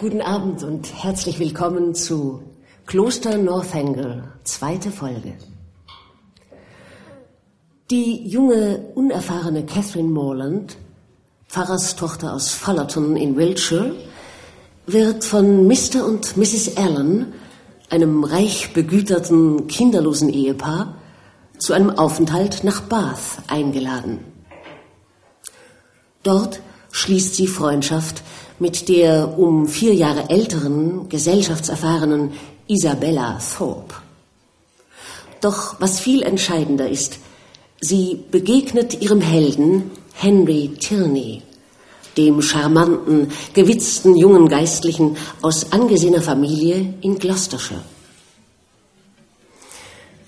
[0.00, 2.42] Guten Abend und herzlich willkommen zu
[2.86, 5.34] Kloster Northangle, zweite Folge.
[7.90, 10.78] Die junge, unerfahrene Catherine Morland,
[11.48, 13.94] Pfarrerstochter aus Fullerton in Wiltshire,
[14.86, 16.06] wird von Mr.
[16.06, 16.78] und Mrs.
[16.78, 17.34] Allen,
[17.90, 20.94] einem reich begüterten, kinderlosen Ehepaar,
[21.58, 24.20] zu einem Aufenthalt nach Bath eingeladen.
[26.22, 28.22] Dort schließt sie Freundschaft
[28.60, 32.32] mit der um vier Jahre älteren, gesellschaftserfahrenen
[32.68, 33.94] Isabella Thorpe.
[35.40, 37.18] Doch was viel entscheidender ist,
[37.80, 41.42] sie begegnet ihrem Helden Henry Tierney,
[42.18, 47.80] dem charmanten, gewitzten jungen Geistlichen aus angesehener Familie in Gloucestershire.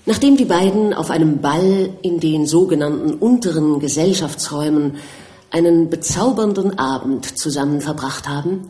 [0.05, 4.97] Nachdem die beiden auf einem Ball in den sogenannten unteren Gesellschaftsräumen
[5.53, 8.69] einen bezaubernden Abend zusammen verbracht haben,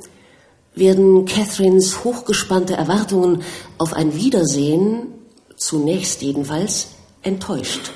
[0.76, 3.42] werden Catherines hochgespannte Erwartungen
[3.78, 5.08] auf ein Wiedersehen,
[5.56, 6.90] zunächst jedenfalls,
[7.22, 7.92] enttäuscht.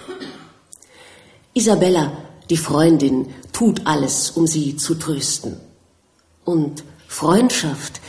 [1.54, 2.14] Isabella,
[2.50, 5.58] die Freundin, tut alles, um sie zu trösten.
[6.46, 8.00] Und Freundschaft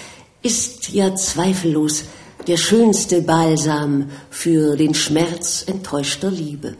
[0.42, 2.04] ist ja zweifellos
[2.46, 6.76] der schönste Balsam für den Schmerz enttäuschter Liebe.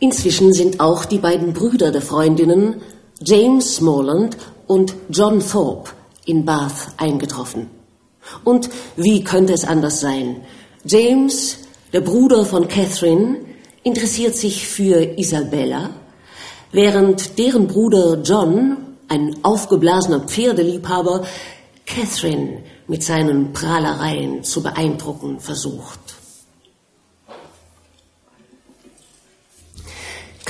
[0.00, 2.80] Inzwischen sind auch die beiden Brüder der Freundinnen,
[3.22, 5.90] James Smallland und John Thorpe,
[6.24, 7.68] in Bath eingetroffen.
[8.42, 10.36] Und wie könnte es anders sein?
[10.84, 11.58] James,
[11.92, 13.40] der Bruder von Catherine,
[13.82, 15.90] interessiert sich für Isabella,
[16.72, 21.26] während deren Bruder John, ein aufgeblasener Pferdeliebhaber,
[21.84, 26.09] Catherine mit seinen Prahlereien zu beeindrucken versucht.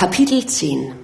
[0.01, 0.95] Kapitel 10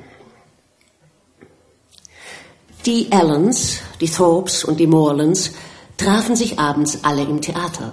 [2.87, 5.53] Die Allens, die Thorpes und die Morlands
[5.99, 7.93] trafen sich abends alle im Theater.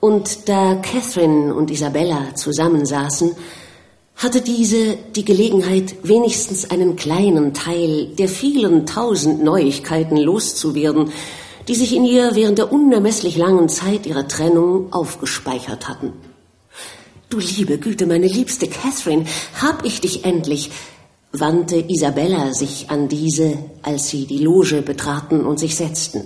[0.00, 3.36] Und da Catherine und Isabella zusammensaßen,
[4.16, 11.12] hatte diese die Gelegenheit, wenigstens einen kleinen Teil der vielen tausend Neuigkeiten loszuwerden,
[11.68, 16.33] die sich in ihr während der unermesslich langen Zeit ihrer Trennung aufgespeichert hatten.
[17.34, 19.26] Du liebe Güte, meine liebste Catherine,
[19.60, 20.70] hab ich dich endlich,
[21.32, 26.22] wandte Isabella sich an diese, als sie die Loge betraten und sich setzten.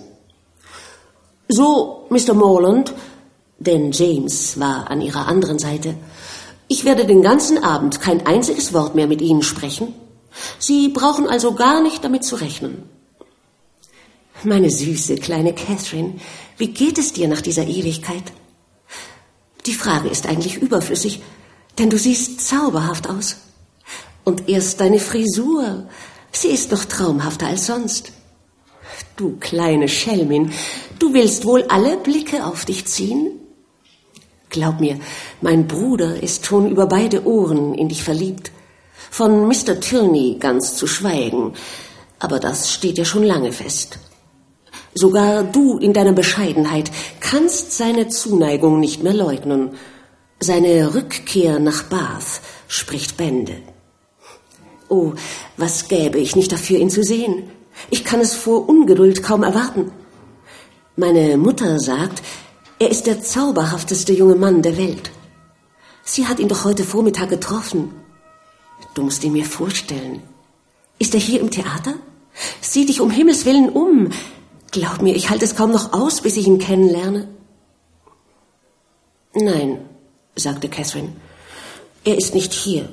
[1.48, 2.34] So, Mr.
[2.34, 2.92] Morland,
[3.58, 5.94] denn James war an ihrer anderen Seite,
[6.68, 9.94] ich werde den ganzen Abend kein einziges Wort mehr mit Ihnen sprechen.
[10.58, 12.82] Sie brauchen also gar nicht damit zu rechnen.
[14.44, 16.16] Meine süße kleine Catherine,
[16.58, 18.24] wie geht es dir nach dieser Ewigkeit?
[19.68, 21.20] Die Frage ist eigentlich überflüssig,
[21.78, 23.36] denn du siehst zauberhaft aus.
[24.24, 25.86] Und erst deine Frisur,
[26.32, 28.12] sie ist noch traumhafter als sonst.
[29.16, 30.52] Du kleine Schelmin,
[30.98, 33.32] du willst wohl alle Blicke auf dich ziehen?
[34.48, 34.98] Glaub mir,
[35.42, 38.50] mein Bruder ist schon über beide Ohren in dich verliebt.
[39.10, 39.78] Von Mr.
[39.80, 41.52] Tierney ganz zu schweigen,
[42.18, 43.98] aber das steht ja schon lange fest.
[44.94, 46.90] Sogar du in deiner Bescheidenheit
[47.20, 49.70] kannst seine Zuneigung nicht mehr leugnen.
[50.40, 53.56] Seine Rückkehr nach Bath spricht Bände.
[54.88, 55.12] Oh,
[55.56, 57.50] was gäbe ich nicht dafür, ihn zu sehen.
[57.90, 59.90] Ich kann es vor Ungeduld kaum erwarten.
[60.96, 62.22] Meine Mutter sagt,
[62.78, 65.10] er ist der zauberhafteste junge Mann der Welt.
[66.04, 67.92] Sie hat ihn doch heute Vormittag getroffen.
[68.94, 70.22] Du musst ihn mir vorstellen.
[70.98, 71.94] Ist er hier im Theater?
[72.60, 74.10] Sieh dich um Himmels willen um.
[74.70, 77.28] Glaub mir, ich halte es kaum noch aus, bis ich ihn kennenlerne.
[79.34, 79.80] Nein,
[80.36, 81.12] sagte Catherine.
[82.04, 82.88] Er ist nicht hier.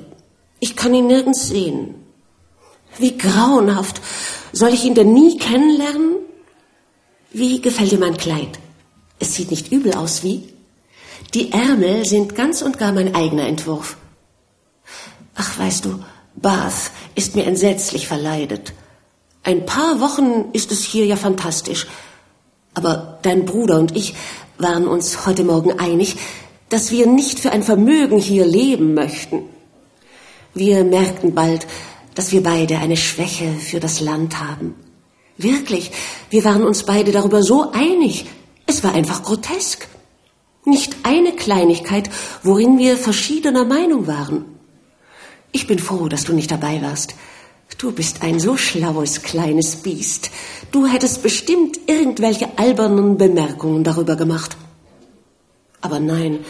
[0.60, 1.94] Ich kann ihn nirgends sehen.
[2.98, 4.00] Wie grauenhaft.
[4.52, 6.16] Soll ich ihn denn nie kennenlernen?
[7.30, 8.58] Wie gefällt dir mein Kleid?
[9.18, 10.48] Es sieht nicht übel aus, wie?
[11.34, 13.96] Die Ärmel sind ganz und gar mein eigener Entwurf.
[15.34, 16.02] Ach, weißt du,
[16.34, 18.72] Bath ist mir entsetzlich verleidet.
[19.46, 21.86] Ein paar Wochen ist es hier ja fantastisch.
[22.74, 24.14] Aber dein Bruder und ich
[24.58, 26.16] waren uns heute Morgen einig,
[26.68, 29.44] dass wir nicht für ein Vermögen hier leben möchten.
[30.52, 31.68] Wir merkten bald,
[32.16, 34.74] dass wir beide eine Schwäche für das Land haben.
[35.38, 35.92] Wirklich,
[36.28, 38.26] wir waren uns beide darüber so einig.
[38.66, 39.86] Es war einfach grotesk.
[40.64, 42.10] Nicht eine Kleinigkeit,
[42.42, 44.44] worin wir verschiedener Meinung waren.
[45.52, 47.14] Ich bin froh, dass du nicht dabei warst.
[47.78, 50.30] Du bist ein so schlaues kleines Biest.
[50.70, 54.56] Du hättest bestimmt irgendwelche albernen Bemerkungen darüber gemacht.
[55.82, 56.44] Aber nein,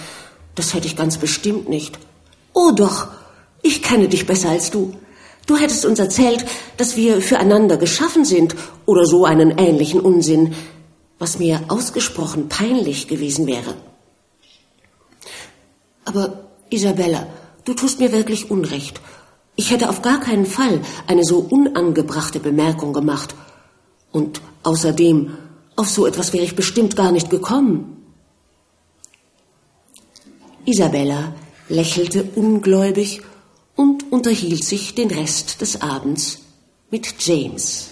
[0.54, 1.98] das hätte ich ganz bestimmt nicht.
[2.52, 3.08] Oh doch,
[3.62, 4.94] ich kenne dich besser als du.
[5.46, 6.44] Du hättest uns erzählt,
[6.76, 8.54] dass wir füreinander geschaffen sind
[8.84, 10.54] oder so einen ähnlichen Unsinn,
[11.18, 13.74] was mir ausgesprochen peinlich gewesen wäre.
[16.04, 17.26] Aber Isabella,
[17.64, 19.00] du tust mir wirklich Unrecht.
[19.56, 23.34] Ich hätte auf gar keinen Fall eine so unangebrachte Bemerkung gemacht.
[24.12, 25.36] Und außerdem,
[25.76, 27.96] auf so etwas wäre ich bestimmt gar nicht gekommen.
[30.66, 31.32] Isabella
[31.68, 33.22] lächelte ungläubig
[33.76, 36.40] und unterhielt sich den Rest des Abends
[36.90, 37.90] mit James.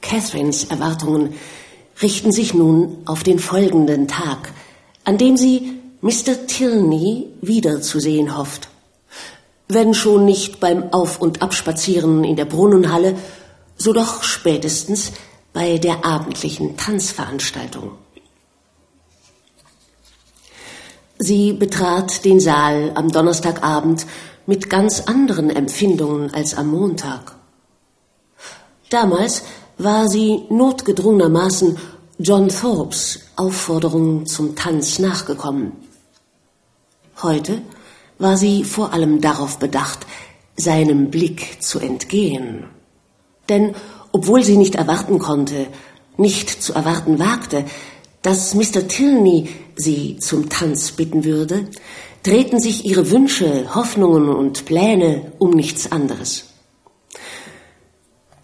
[0.00, 1.34] Catherines Erwartungen
[2.02, 4.52] richten sich nun auf den folgenden Tag,
[5.04, 6.46] an dem sie Mr.
[6.46, 8.68] Tilney wiederzusehen hofft.
[9.68, 13.16] Wenn schon nicht beim Auf- und Abspazieren in der Brunnenhalle,
[13.76, 15.12] so doch spätestens
[15.52, 17.92] bei der abendlichen Tanzveranstaltung.
[21.18, 24.06] Sie betrat den Saal am Donnerstagabend
[24.46, 27.34] mit ganz anderen Empfindungen als am Montag.
[28.88, 29.42] Damals
[29.78, 31.78] war sie notgedrungenermaßen
[32.18, 35.72] John Thorpes Aufforderung zum Tanz nachgekommen.
[37.22, 37.62] Heute
[38.18, 40.00] war sie vor allem darauf bedacht,
[40.56, 42.64] seinem Blick zu entgehen.
[43.48, 43.76] Denn
[44.10, 45.68] obwohl sie nicht erwarten konnte,
[46.16, 47.64] nicht zu erwarten wagte,
[48.22, 48.88] dass Mr.
[48.88, 51.68] Tilney sie zum Tanz bitten würde,
[52.24, 56.46] drehten sich ihre Wünsche, Hoffnungen und Pläne um nichts anderes.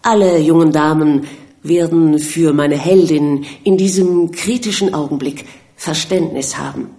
[0.05, 1.25] Alle jungen Damen
[1.63, 6.91] werden für meine Heldin in diesem kritischen Augenblick Verständnis haben.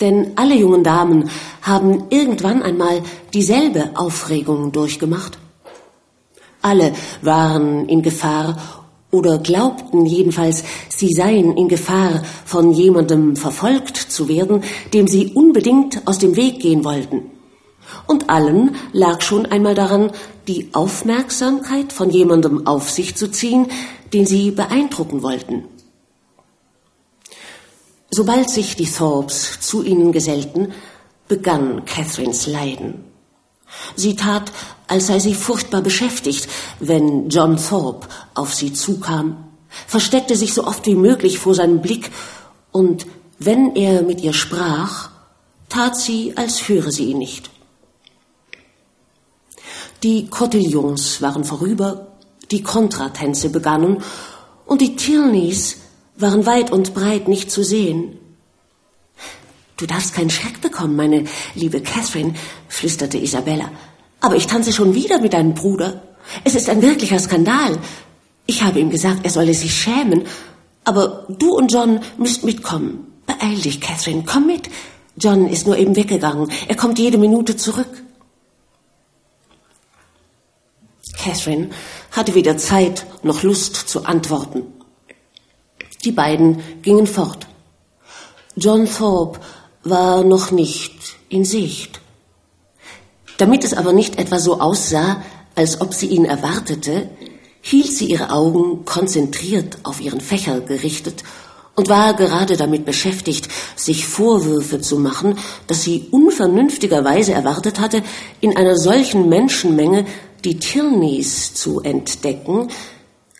[0.00, 1.28] Denn alle jungen Damen
[1.62, 3.02] haben irgendwann einmal
[3.34, 5.36] dieselbe Aufregung durchgemacht.
[6.62, 6.92] Alle
[7.22, 14.62] waren in Gefahr oder glaubten jedenfalls, sie seien in Gefahr, von jemandem verfolgt zu werden,
[14.94, 17.32] dem sie unbedingt aus dem Weg gehen wollten.
[18.08, 20.10] Und allen lag schon einmal daran,
[20.48, 23.68] die Aufmerksamkeit von jemandem auf sich zu ziehen,
[24.14, 25.64] den sie beeindrucken wollten.
[28.10, 30.72] Sobald sich die Thorpes zu ihnen gesellten,
[31.28, 33.04] begann Catherines Leiden.
[33.94, 34.50] Sie tat,
[34.86, 36.48] als sei sie furchtbar beschäftigt,
[36.80, 39.48] wenn John Thorpe auf sie zukam,
[39.86, 42.10] versteckte sich so oft wie möglich vor seinem Blick,
[42.72, 43.06] und
[43.38, 45.10] wenn er mit ihr sprach,
[45.68, 47.50] tat sie, als höre sie ihn nicht.
[50.02, 52.08] Die Cotillons waren vorüber,
[52.50, 53.98] die Kontratänze begannen,
[54.64, 55.78] und die Tilneys
[56.16, 58.18] waren weit und breit nicht zu sehen.
[59.76, 61.24] Du darfst keinen Schreck bekommen, meine
[61.54, 62.34] liebe Catherine,
[62.68, 63.70] flüsterte Isabella.
[64.20, 66.02] Aber ich tanze schon wieder mit deinem Bruder.
[66.44, 67.78] Es ist ein wirklicher Skandal.
[68.46, 70.24] Ich habe ihm gesagt, er solle sich schämen.
[70.84, 73.06] Aber du und John müsst mitkommen.
[73.26, 74.68] Beeil dich, Catherine, komm mit.
[75.16, 76.50] John ist nur eben weggegangen.
[76.66, 78.04] Er kommt jede Minute zurück.
[81.18, 81.70] Catherine
[82.12, 84.62] hatte weder Zeit noch Lust zu antworten.
[86.04, 87.46] Die beiden gingen fort.
[88.56, 89.40] John Thorpe
[89.82, 90.94] war noch nicht
[91.28, 92.00] in Sicht.
[93.36, 95.22] Damit es aber nicht etwa so aussah,
[95.54, 97.08] als ob sie ihn erwartete,
[97.60, 101.24] hielt sie ihre Augen konzentriert auf ihren Fächer gerichtet
[101.74, 105.38] und war gerade damit beschäftigt, sich Vorwürfe zu machen,
[105.68, 108.02] dass sie unvernünftigerweise erwartet hatte,
[108.40, 110.04] in einer solchen Menschenmenge
[110.44, 112.68] die Tilneys zu entdecken,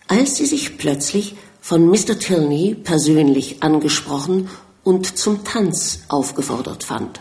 [0.08, 2.18] als sie sich plötzlich von Mr.
[2.18, 4.48] Tilney persönlich angesprochen
[4.84, 7.20] und zum Tanz aufgefordert fand.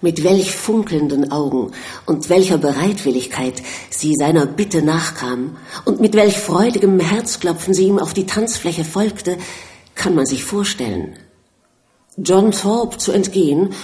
[0.00, 1.72] Mit welch funkelnden Augen
[2.04, 8.14] und welcher Bereitwilligkeit sie seiner Bitte nachkam und mit welch freudigem Herzklopfen sie ihm auf
[8.14, 9.38] die Tanzfläche folgte,
[9.96, 11.16] kann man sich vorstellen.
[12.16, 13.74] John Thorpe zu entgehen,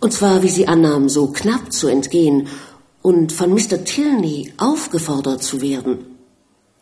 [0.00, 2.48] und zwar, wie sie annahm, so knapp zu entgehen
[3.02, 3.84] und von Mr.
[3.84, 6.18] Tilney aufgefordert zu werden.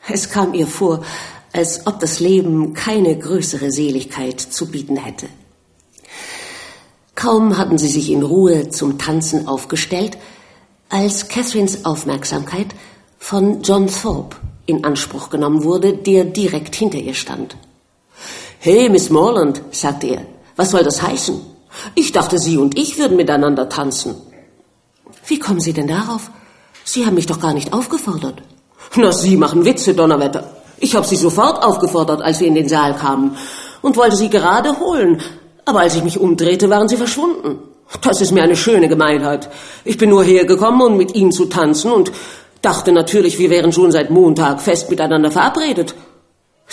[0.09, 1.05] Es kam ihr vor,
[1.53, 5.29] als ob das Leben keine größere Seligkeit zu bieten hätte.
[7.15, 10.19] Kaum hatten sie sich in Ruhe zum Tanzen aufgestellt,
[10.91, 12.69] als Catherines Aufmerksamkeit
[13.19, 17.57] von John Thorpe in Anspruch genommen wurde, der direkt hinter ihr stand.
[18.59, 21.56] Hey, Miss Morland, sagte er, was soll das heißen?
[21.95, 24.15] Ich dachte, Sie und ich würden miteinander tanzen.
[25.27, 26.31] Wie kommen Sie denn darauf?
[26.85, 28.43] Sie haben mich doch gar nicht aufgefordert.
[28.95, 30.57] Na, Sie machen Witze, Donnerwetter.
[30.79, 33.37] Ich habe Sie sofort aufgefordert, als wir in den Saal kamen
[33.83, 35.21] und wollte Sie gerade holen,
[35.65, 37.59] aber als ich mich umdrehte, waren Sie verschwunden.
[38.03, 39.49] Das ist mir eine schöne Gemeinheit.
[39.85, 42.13] Ich bin nur hergekommen, um mit Ihnen zu tanzen und
[42.63, 45.95] dachte natürlich, wir wären schon seit Montag fest miteinander verabredet.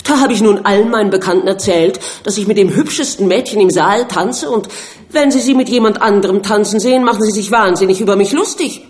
[0.02, 3.70] Da habe ich nun allen meinen Bekannten erzählt, dass ich mit dem hübschesten Mädchen im
[3.70, 4.68] Saal tanze und
[5.10, 8.84] wenn sie sie mit jemand anderem tanzen sehen, machen sie sich wahnsinnig über mich lustig.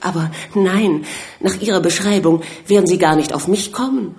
[0.00, 1.04] Aber nein,
[1.40, 4.14] nach Ihrer Beschreibung werden Sie gar nicht auf mich kommen.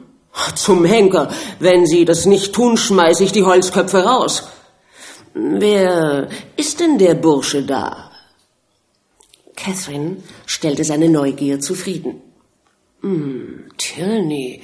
[0.56, 4.44] Zum Henker, wenn Sie das nicht tun, schmeiße ich die Holzköpfe raus.
[5.34, 8.12] Wer ist denn der Bursche da?
[9.56, 12.22] Catherine stellte seine Neugier zufrieden.
[13.02, 14.62] Hm, Tierney,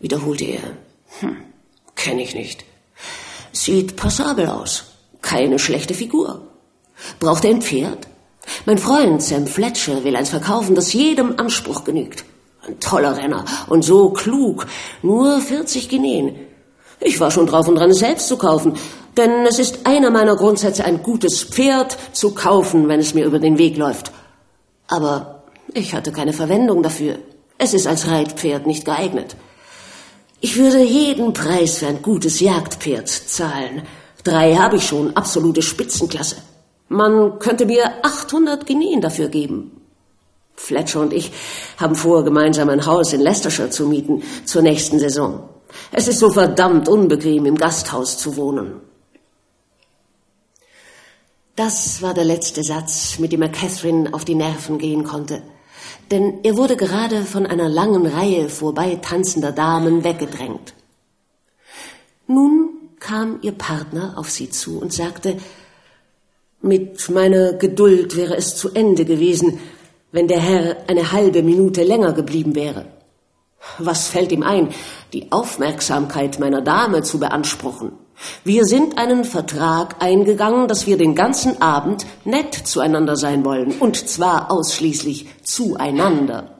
[0.00, 0.62] wiederholte er.
[1.20, 1.36] Hm,
[1.94, 2.64] kenne ich nicht.
[3.52, 4.84] Sieht passabel aus.
[5.22, 6.42] Keine schlechte Figur.
[7.18, 8.06] Braucht er ein Pferd?
[8.64, 12.24] Mein Freund Sam Fletcher will eins verkaufen, das jedem Anspruch genügt.
[12.66, 14.66] Ein toller Renner und so klug.
[15.02, 16.36] Nur 40 Guineen.
[17.00, 18.74] Ich war schon drauf und dran, es selbst zu kaufen.
[19.16, 23.38] Denn es ist einer meiner Grundsätze, ein gutes Pferd zu kaufen, wenn es mir über
[23.38, 24.12] den Weg läuft.
[24.88, 27.18] Aber ich hatte keine Verwendung dafür.
[27.58, 29.36] Es ist als Reitpferd nicht geeignet.
[30.46, 33.82] Ich würde jeden Preis für ein gutes Jagdpferd zahlen.
[34.22, 36.36] Drei habe ich schon, absolute Spitzenklasse.
[36.88, 39.72] Man könnte mir 800 Guineen dafür geben.
[40.54, 41.32] Fletcher und ich
[41.78, 45.48] haben vor, gemeinsam ein Haus in Leicestershire zu mieten zur nächsten Saison.
[45.90, 48.80] Es ist so verdammt unbequem, im Gasthaus zu wohnen.
[51.56, 55.42] Das war der letzte Satz, mit dem er Catherine auf die Nerven gehen konnte.
[56.10, 60.74] Denn er wurde gerade von einer langen Reihe vorbei tanzender Damen weggedrängt.
[62.26, 62.70] Nun
[63.00, 65.36] kam ihr Partner auf sie zu und sagte,
[66.62, 69.60] mit meiner Geduld wäre es zu Ende gewesen,
[70.12, 72.86] wenn der Herr eine halbe Minute länger geblieben wäre.
[73.78, 74.68] Was fällt ihm ein,
[75.12, 77.92] die Aufmerksamkeit meiner Dame zu beanspruchen?
[78.44, 84.08] Wir sind einen Vertrag eingegangen, dass wir den ganzen Abend nett zueinander sein wollen, und
[84.08, 86.50] zwar ausschließlich zueinander.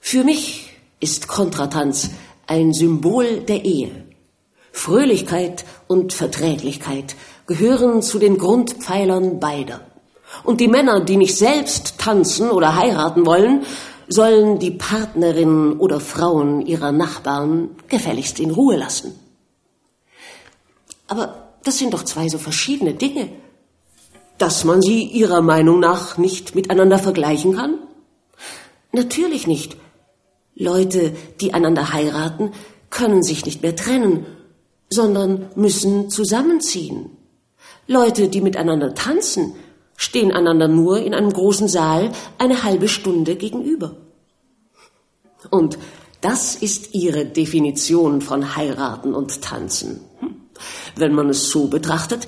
[0.00, 0.70] Für mich
[1.00, 2.10] ist Kontratanz
[2.46, 4.04] ein Symbol der Ehe.
[4.72, 7.14] Fröhlichkeit und Verträglichkeit
[7.46, 9.80] gehören zu den Grundpfeilern beider.
[10.42, 13.64] Und die Männer, die nicht selbst tanzen oder heiraten wollen,
[14.08, 19.23] sollen die Partnerinnen oder Frauen ihrer Nachbarn gefälligst in Ruhe lassen.
[21.06, 23.30] Aber das sind doch zwei so verschiedene Dinge,
[24.38, 27.78] dass man sie ihrer Meinung nach nicht miteinander vergleichen kann?
[28.92, 29.76] Natürlich nicht.
[30.54, 32.52] Leute, die einander heiraten,
[32.90, 34.26] können sich nicht mehr trennen,
[34.88, 37.10] sondern müssen zusammenziehen.
[37.86, 39.54] Leute, die miteinander tanzen,
[39.96, 43.96] stehen einander nur in einem großen Saal eine halbe Stunde gegenüber.
[45.50, 45.78] Und
[46.20, 50.00] das ist ihre Definition von heiraten und tanzen.
[50.96, 52.26] Wenn man es so betrachtet,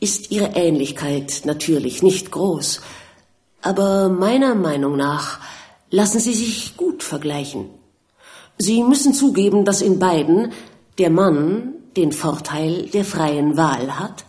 [0.00, 2.80] ist ihre Ähnlichkeit natürlich nicht groß.
[3.62, 5.38] Aber meiner Meinung nach
[5.90, 7.70] lassen sie sich gut vergleichen.
[8.58, 10.52] Sie müssen zugeben, dass in beiden
[10.98, 14.24] der Mann den Vorteil der freien Wahl hat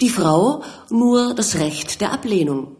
[0.00, 2.76] die Frau nur das Recht der Ablehnung,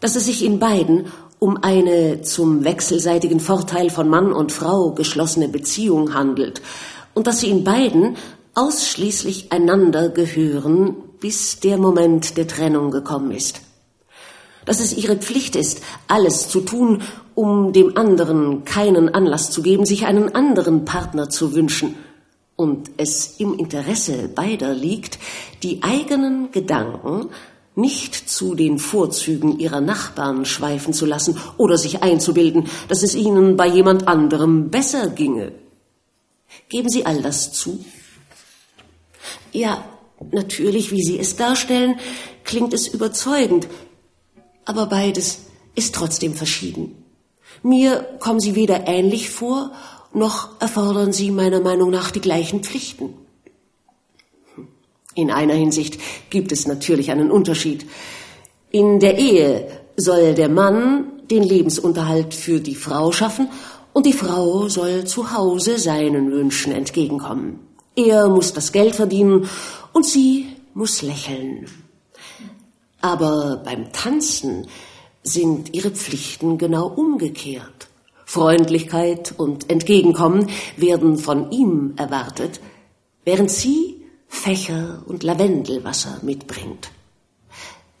[0.00, 1.06] dass es sich in beiden
[1.38, 6.62] um eine zum wechselseitigen Vorteil von Mann und Frau geschlossene Beziehung handelt
[7.14, 8.16] und dass sie in beiden
[8.54, 13.60] ausschließlich einander gehören, bis der Moment der Trennung gekommen ist.
[14.64, 17.02] Dass es ihre Pflicht ist, alles zu tun,
[17.34, 21.94] um dem anderen keinen Anlass zu geben, sich einen anderen Partner zu wünschen–
[22.56, 25.18] und es im Interesse beider liegt,
[25.62, 27.30] die eigenen Gedanken
[27.74, 33.56] nicht zu den Vorzügen ihrer Nachbarn schweifen zu lassen oder sich einzubilden, dass es ihnen
[33.56, 35.52] bei jemand anderem besser ginge.
[36.68, 37.82] Geben Sie all das zu?
[39.52, 39.84] Ja,
[40.30, 41.98] natürlich, wie Sie es darstellen,
[42.44, 43.68] klingt es überzeugend,
[44.64, 45.40] aber beides
[45.74, 47.04] ist trotzdem verschieden.
[47.62, 49.72] Mir kommen Sie weder ähnlich vor
[50.14, 53.14] noch erfordern sie meiner Meinung nach die gleichen Pflichten.
[55.14, 55.98] In einer Hinsicht
[56.30, 57.86] gibt es natürlich einen Unterschied.
[58.70, 63.48] In der Ehe soll der Mann den Lebensunterhalt für die Frau schaffen
[63.92, 67.60] und die Frau soll zu Hause seinen Wünschen entgegenkommen.
[67.94, 69.48] Er muss das Geld verdienen
[69.92, 71.66] und sie muss lächeln.
[73.00, 74.66] Aber beim Tanzen
[75.22, 77.88] sind ihre Pflichten genau umgekehrt.
[78.24, 82.60] Freundlichkeit und Entgegenkommen werden von ihm erwartet,
[83.24, 86.90] während sie Fächer und Lavendelwasser mitbringt.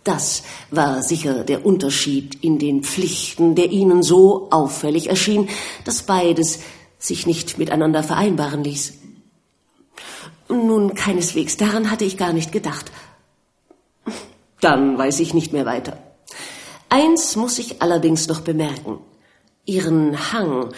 [0.04, 5.48] Das war sicher der Unterschied in den Pflichten, der ihnen so auffällig erschien,
[5.84, 6.60] dass beides
[6.98, 8.94] sich nicht miteinander vereinbaren ließ.
[10.52, 12.92] Nun, keineswegs, daran hatte ich gar nicht gedacht.
[14.60, 15.98] Dann weiß ich nicht mehr weiter.
[16.88, 18.98] Eins muss ich allerdings noch bemerken
[19.64, 20.72] ihren Hang,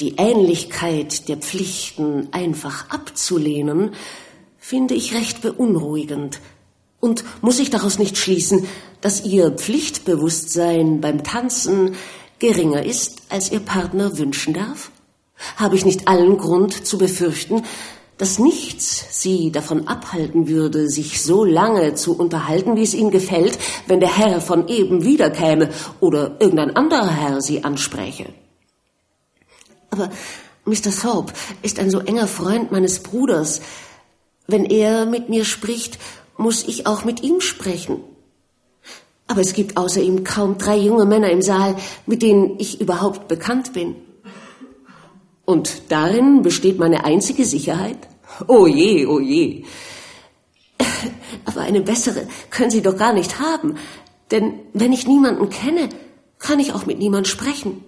[0.00, 3.92] die Ähnlichkeit der Pflichten einfach abzulehnen,
[4.58, 6.40] finde ich recht beunruhigend.
[7.00, 8.66] Und muss ich daraus nicht schließen,
[9.02, 11.96] dass Ihr Pflichtbewusstsein beim Tanzen
[12.38, 14.90] geringer ist, als Ihr Partner wünschen darf?
[15.56, 17.62] Habe ich nicht allen Grund zu befürchten,
[18.18, 23.58] dass nichts Sie davon abhalten würde, sich so lange zu unterhalten, wie es Ihnen gefällt,
[23.86, 28.26] wenn der Herr von eben wiederkäme oder irgendein anderer Herr Sie anspräche?
[29.90, 30.10] Aber
[30.64, 30.90] Mr.
[30.90, 33.60] Thorpe ist ein so enger Freund meines Bruders.
[34.46, 35.98] Wenn er mit mir spricht,
[36.36, 38.00] muss ich auch mit ihm sprechen.
[39.26, 43.28] Aber es gibt außer ihm kaum drei junge Männer im Saal, mit denen ich überhaupt
[43.28, 43.96] bekannt bin.
[45.44, 47.98] Und darin besteht meine einzige Sicherheit?
[48.48, 49.64] Oh je, oh je.
[51.44, 53.76] Aber eine bessere können Sie doch gar nicht haben,
[54.30, 55.88] denn wenn ich niemanden kenne,
[56.38, 57.84] kann ich auch mit niemand sprechen.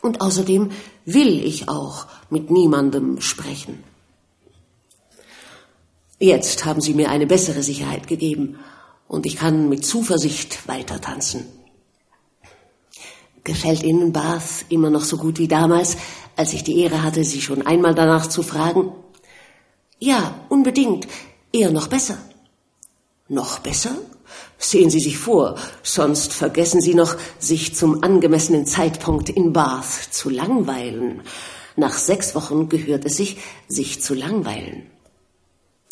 [0.00, 0.70] Und außerdem
[1.04, 3.82] will ich auch mit niemandem sprechen.
[6.20, 8.58] Jetzt haben Sie mir eine bessere Sicherheit gegeben
[9.06, 11.46] und ich kann mit Zuversicht weiter tanzen.
[13.44, 15.96] Gefällt Ihnen Bath immer noch so gut wie damals,
[16.36, 18.92] als ich die Ehre hatte, Sie schon einmal danach zu fragen?
[19.98, 21.08] Ja, unbedingt.
[21.52, 22.18] Eher noch besser.
[23.28, 23.96] Noch besser?
[24.58, 30.30] Sehen Sie sich vor, sonst vergessen Sie noch, sich zum angemessenen Zeitpunkt in Bath zu
[30.30, 31.22] langweilen.
[31.76, 34.86] Nach sechs Wochen gehört es sich, sich zu langweilen.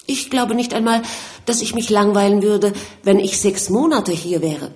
[0.07, 1.03] Ich glaube nicht einmal,
[1.47, 2.73] dass ich mich langweilen würde,
[3.03, 4.71] wenn ich sechs Monate hier wäre.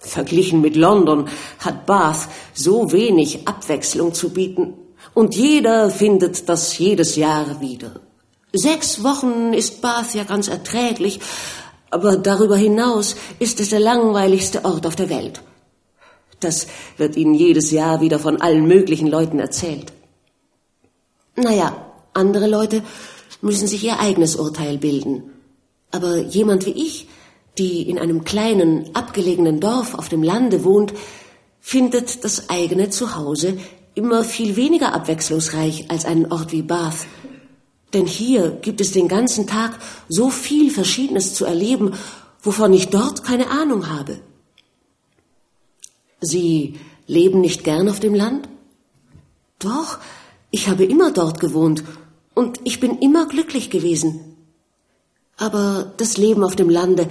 [0.00, 1.28] Verglichen mit London
[1.58, 4.74] hat Bath so wenig Abwechslung zu bieten,
[5.14, 8.00] und jeder findet das jedes Jahr wieder.
[8.52, 11.20] Sechs Wochen ist Bath ja ganz erträglich,
[11.90, 15.42] aber darüber hinaus ist es der langweiligste Ort auf der Welt.
[16.40, 16.66] Das
[16.96, 19.92] wird Ihnen jedes Jahr wieder von allen möglichen Leuten erzählt.
[21.36, 21.76] Naja,
[22.14, 22.82] andere Leute
[23.42, 25.30] müssen sich ihr eigenes Urteil bilden.
[25.90, 27.08] Aber jemand wie ich,
[27.60, 30.94] die in einem kleinen, abgelegenen Dorf auf dem Lande wohnt,
[31.60, 33.58] findet das eigene Zuhause
[33.94, 37.06] immer viel weniger abwechslungsreich als einen Ort wie Bath.
[37.92, 41.92] Denn hier gibt es den ganzen Tag so viel Verschiedenes zu erleben,
[42.40, 44.20] wovon ich dort keine Ahnung habe.
[46.22, 48.48] Sie leben nicht gern auf dem Land?
[49.58, 49.98] Doch,
[50.50, 51.84] ich habe immer dort gewohnt
[52.34, 54.36] und ich bin immer glücklich gewesen.
[55.36, 57.08] Aber das Leben auf dem Lande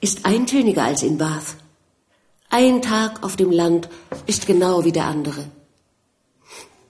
[0.00, 1.56] ist eintöniger als in Bath.
[2.50, 3.88] Ein Tag auf dem Land
[4.26, 5.44] ist genau wie der andere.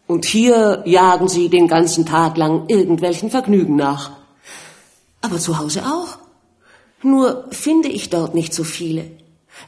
[0.06, 4.12] Und hier jagen sie den ganzen Tag lang irgendwelchen Vergnügen nach.
[5.20, 6.18] Aber zu Hause auch.
[7.02, 9.10] Nur finde ich dort nicht so viele.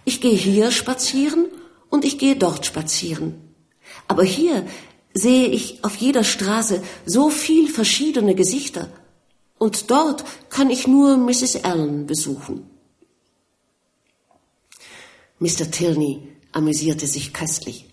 [0.04, 1.46] Ich gehe hier spazieren
[1.90, 3.34] und ich gehe dort spazieren.
[4.08, 4.64] Aber hier
[5.12, 8.88] sehe ich auf jeder Straße so viel verschiedene Gesichter.
[9.58, 11.64] Und dort kann ich nur Mrs.
[11.64, 12.69] Allen besuchen.
[15.40, 15.70] Mr.
[15.70, 16.20] Tilney
[16.52, 17.86] amüsierte sich köstlich.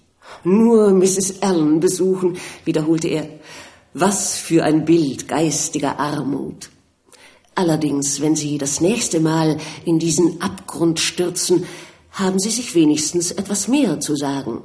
[0.44, 1.42] Nur Mrs.
[1.42, 3.30] Allen besuchen, wiederholte er.
[3.94, 6.70] Was für ein Bild geistiger Armut.
[7.56, 11.66] Allerdings, wenn Sie das nächste Mal in diesen Abgrund stürzen,
[12.12, 14.62] haben Sie sich wenigstens etwas mehr zu sagen.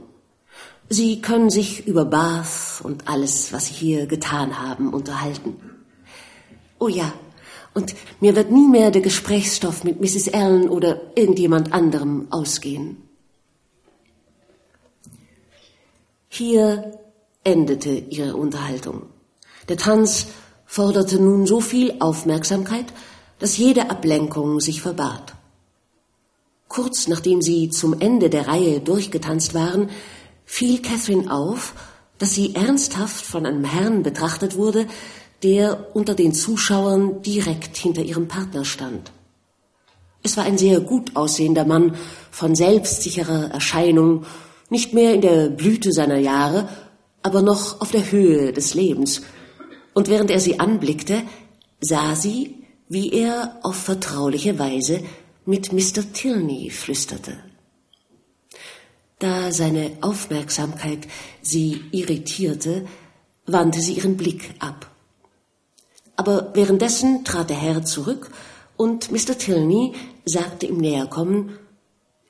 [0.88, 5.56] Sie können sich über Bath und alles, was Sie hier getan haben, unterhalten.
[6.78, 7.12] Oh ja,
[7.74, 10.32] und mir wird nie mehr der Gesprächsstoff mit Mrs.
[10.34, 12.96] Allen oder irgendjemand anderem ausgehen.
[16.28, 16.98] Hier
[17.44, 19.02] endete ihre Unterhaltung.
[19.68, 20.28] Der Tanz
[20.66, 22.86] forderte nun so viel Aufmerksamkeit,
[23.38, 25.34] dass jede Ablenkung sich verbat.
[26.68, 29.90] Kurz nachdem sie zum Ende der Reihe durchgetanzt waren,
[30.46, 31.74] fiel Catherine auf,
[32.18, 34.86] dass sie ernsthaft von einem Herrn betrachtet wurde,
[35.42, 39.10] der unter den Zuschauern direkt hinter ihrem Partner stand.
[40.22, 41.96] Es war ein sehr gut aussehender Mann
[42.30, 44.24] von selbstsicherer Erscheinung
[44.70, 46.68] nicht mehr in der Blüte seiner Jahre,
[47.22, 49.22] aber noch auf der Höhe des Lebens.
[49.94, 51.22] Und während er sie anblickte,
[51.80, 55.00] sah sie, wie er auf vertrauliche Weise
[55.44, 56.12] mit Mr.
[56.12, 57.36] Tilney flüsterte.
[59.18, 61.06] Da seine Aufmerksamkeit
[61.42, 62.86] sie irritierte,
[63.46, 64.91] wandte sie ihren Blick ab.
[66.22, 68.30] Aber währenddessen trat der Herr zurück
[68.76, 69.36] und Mr.
[69.36, 69.92] Tilney
[70.24, 71.58] sagte im Näherkommen,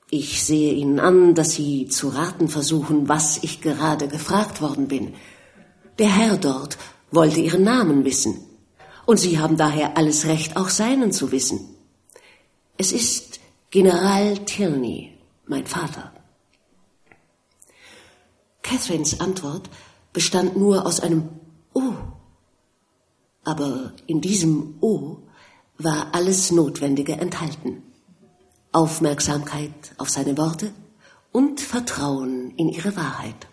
[0.09, 5.13] ich sehe Ihnen an, dass Sie zu raten versuchen, was ich gerade gefragt worden bin.
[5.99, 6.79] Der Herr dort
[7.11, 8.41] wollte Ihren Namen wissen,
[9.05, 11.61] und Sie haben daher alles Recht, auch seinen zu wissen.
[12.79, 16.15] Es ist General Tilney, mein Vater.
[18.63, 19.69] Catherines Antwort
[20.15, 21.29] bestand nur aus einem
[21.75, 21.93] O.
[23.45, 25.19] Aber in diesem O
[25.79, 27.83] war alles Notwendige enthalten.
[28.73, 30.73] Aufmerksamkeit auf seine Worte
[31.33, 33.47] und Vertrauen in ihre Wahrheit.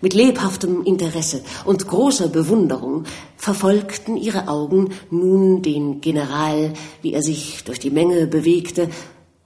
[0.00, 3.04] Mit lebhaftem Interesse und großer Bewunderung
[3.36, 8.90] verfolgten ihre Augen nun den General, wie er sich durch die Menge bewegte,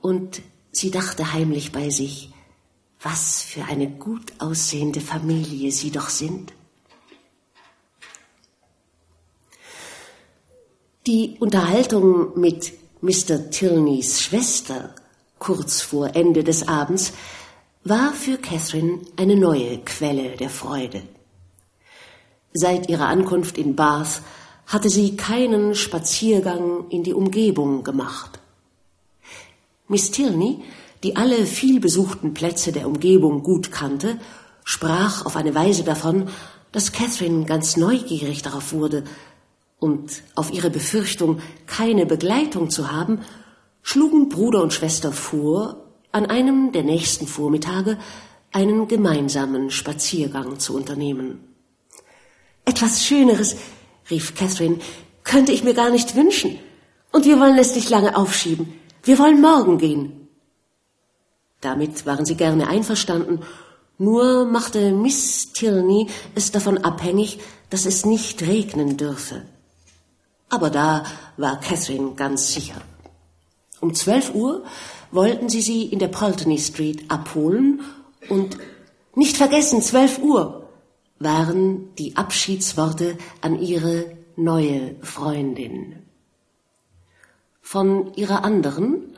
[0.01, 2.31] und sie dachte heimlich bei sich,
[3.01, 6.53] was für eine gut aussehende Familie sie doch sind.
[11.07, 13.51] Die Unterhaltung mit Mr.
[13.51, 14.95] Tilneys Schwester
[15.39, 17.15] kurz vor Ende des Abends
[17.85, 21.01] war für Catherine eine neue Quelle der Freude.
[22.53, 24.21] Seit ihrer Ankunft in Bath
[24.67, 28.39] hatte sie keinen Spaziergang in die Umgebung gemacht.
[29.89, 30.63] Miss Tilney,
[31.03, 34.19] die alle vielbesuchten Plätze der Umgebung gut kannte,
[34.65, 36.29] sprach auf eine Weise davon,
[36.73, 39.05] dass Catherine ganz neugierig darauf wurde,
[39.81, 43.21] und auf ihre Befürchtung, keine Begleitung zu haben,
[43.83, 47.99] schlugen Bruder und Schwester vor, an einem der nächsten Vormittage
[48.53, 51.41] einen gemeinsamen Spaziergang zu unternehmen.
[52.65, 53.57] Etwas Schöneres,
[54.11, 54.79] rief Catherine,
[55.25, 56.59] könnte ich mir gar nicht wünschen.
[57.13, 58.73] Und wir wollen es nicht lange aufschieben.
[59.03, 60.29] Wir wollen morgen gehen.
[61.61, 63.41] Damit waren sie gerne einverstanden,
[63.99, 67.39] nur machte Miss Tilney es davon abhängig,
[67.69, 69.43] dass es nicht regnen dürfe.
[70.51, 71.05] Aber da
[71.37, 72.81] war Catherine ganz sicher.
[73.81, 74.65] Um zwölf Uhr
[75.11, 77.81] wollten sie sie in der Pulteney Street abholen
[78.29, 78.59] und
[79.15, 80.69] nicht vergessen, zwölf Uhr
[81.19, 86.03] waren die Abschiedsworte an ihre neue Freundin.
[87.61, 89.15] Von ihrer anderen,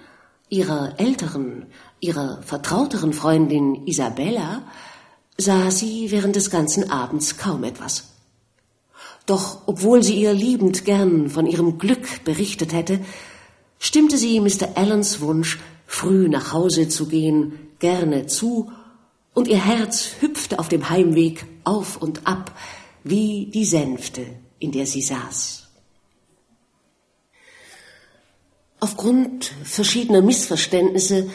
[0.48, 1.66] ihrer älteren,
[2.00, 4.62] ihrer vertrauteren Freundin Isabella
[5.38, 8.11] sah sie während des ganzen Abends kaum etwas.
[9.26, 13.00] Doch obwohl sie ihr liebend gern von ihrem Glück berichtet hätte,
[13.78, 14.76] stimmte sie Mr.
[14.76, 18.72] Allens Wunsch, früh nach Hause zu gehen, gerne zu,
[19.34, 22.56] und ihr Herz hüpfte auf dem Heimweg auf und ab,
[23.04, 24.26] wie die Sänfte,
[24.58, 25.68] in der sie saß.
[28.80, 31.30] Aufgrund verschiedener Missverständnisse,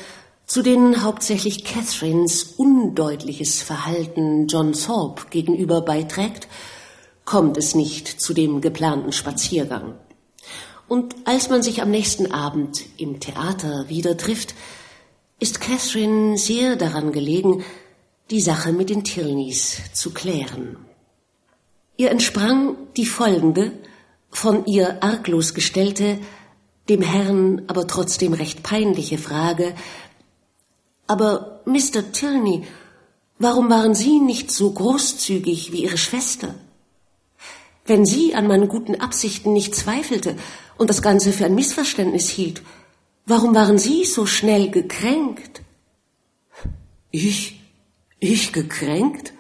[0.46, 6.48] zu denen hauptsächlich Catherines undeutliches Verhalten John Thorpe gegenüber beiträgt,
[7.28, 9.96] kommt es nicht zu dem geplanten Spaziergang.
[10.88, 14.56] Und als man sich am nächsten Abend im Theater wieder trifft,
[15.38, 17.66] ist Catherine sehr daran gelegen,
[18.32, 20.78] die Sache mit den Tilneys zu klären.
[21.98, 23.74] Ihr entsprang die folgende,
[24.30, 26.20] von ihr arglos gestellte,
[26.88, 29.76] dem Herrn aber trotzdem recht peinliche Frage,
[31.08, 32.10] aber Mr.
[32.14, 32.66] Tilney,
[33.38, 36.56] warum waren Sie nicht so großzügig wie Ihre Schwester?
[37.88, 40.36] Wenn sie an meinen guten Absichten nicht zweifelte
[40.78, 42.62] und das Ganze für ein Missverständnis hielt,
[43.26, 45.62] warum waren Sie so schnell gekränkt?
[47.12, 47.62] Ich?
[48.20, 49.34] Ich gekränkt?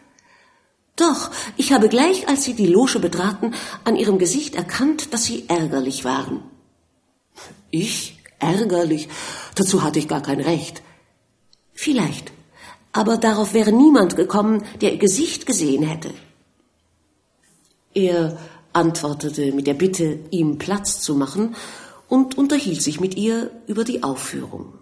[0.95, 5.45] Doch, ich habe gleich, als Sie die Loge betraten, an Ihrem Gesicht erkannt, dass Sie
[5.49, 6.41] ärgerlich waren.
[7.69, 8.17] Ich?
[8.39, 9.09] Ärgerlich?
[9.55, 10.81] Dazu hatte ich gar kein Recht.
[11.73, 12.31] Vielleicht.
[12.93, 16.13] Aber darauf wäre niemand gekommen, der Ihr Gesicht gesehen hätte.
[17.93, 18.37] Er
[18.73, 21.55] antwortete mit der Bitte, ihm Platz zu machen
[22.07, 24.73] und unterhielt sich mit ihr über die Aufführung.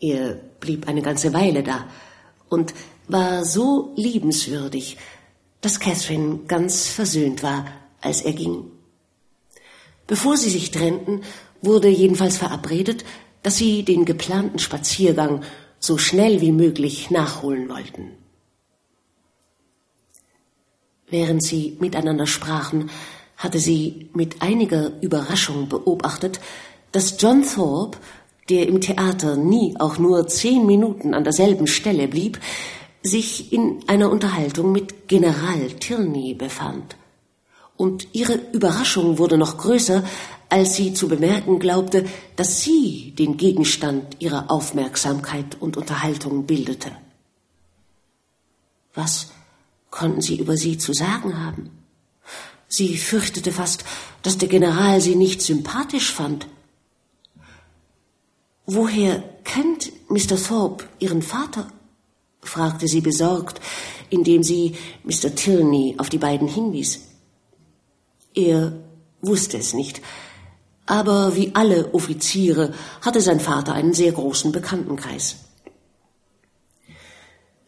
[0.00, 1.86] Er blieb eine ganze Weile da
[2.48, 2.72] und
[3.08, 4.96] war so liebenswürdig,
[5.60, 7.66] dass Catherine ganz versöhnt war,
[8.00, 8.70] als er ging.
[10.06, 11.22] Bevor sie sich trennten,
[11.60, 13.04] wurde jedenfalls verabredet,
[13.42, 15.42] dass sie den geplanten Spaziergang
[15.80, 18.12] so schnell wie möglich nachholen wollten.
[21.10, 22.90] Während sie miteinander sprachen,
[23.36, 26.40] hatte sie mit einiger Überraschung beobachtet,
[26.92, 27.98] dass John Thorpe,
[28.48, 32.40] der im Theater nie auch nur zehn Minuten an derselben Stelle blieb,
[33.02, 36.96] sich in einer Unterhaltung mit General Tilney befand.
[37.76, 40.02] Und ihre Überraschung wurde noch größer,
[40.48, 46.90] als sie zu bemerken glaubte, dass sie den Gegenstand ihrer Aufmerksamkeit und Unterhaltung bildete.
[48.94, 49.28] Was
[49.90, 51.70] konnten sie über sie zu sagen haben.
[52.68, 53.84] Sie fürchtete fast,
[54.22, 56.46] dass der General sie nicht sympathisch fand.
[58.66, 60.36] Woher kennt Mr.
[60.36, 61.68] Thorpe Ihren Vater?
[62.42, 63.60] fragte sie besorgt,
[64.10, 65.34] indem sie Mr.
[65.34, 67.00] Tilney auf die beiden hinwies.
[68.34, 68.72] Er
[69.20, 70.00] wusste es nicht,
[70.86, 75.36] aber wie alle Offiziere hatte sein Vater einen sehr großen Bekanntenkreis.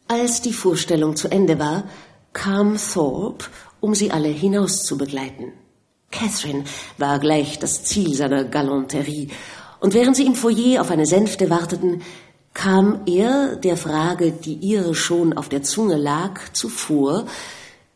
[0.09, 1.85] Als die Vorstellung zu Ende war,
[2.33, 3.47] kam Thorpe,
[3.81, 5.53] um sie alle hinaus zu begleiten.
[6.11, 6.64] Catherine
[6.99, 9.29] war gleich das Ziel seiner Galanterie,
[9.81, 12.03] und während sie im Foyer auf eine Sänfte warteten,
[12.53, 17.27] kam er der Frage, die ihre schon auf der Zunge lag, zuvor,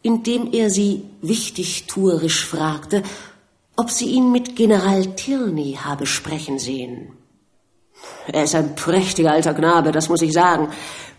[0.01, 3.03] indem er sie wichtig tuerisch fragte,
[3.77, 7.13] ob sie ihn mit General Tierney habe sprechen sehen.
[8.27, 10.69] Er ist ein prächtiger alter Knabe, das muss ich sagen.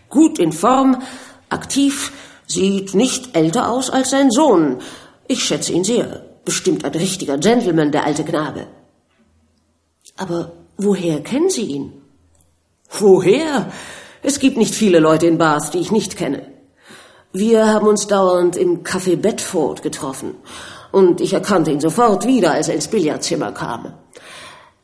[0.08, 1.02] Gut in Form,
[1.48, 2.12] aktiv,
[2.46, 4.78] sieht nicht älter aus als sein Sohn.
[5.28, 6.24] Ich schätze ihn sehr.
[6.44, 8.66] Bestimmt ein richtiger Gentleman, der alte Knabe.
[10.16, 11.92] Aber woher kennen Sie ihn?
[12.90, 13.72] Woher?
[14.22, 16.42] Es gibt nicht viele Leute in Bath, die ich nicht kenne.
[17.32, 20.36] Wir haben uns dauernd im Café Bedford getroffen
[20.92, 23.92] und ich erkannte ihn sofort wieder, als er ins Billardzimmer kam.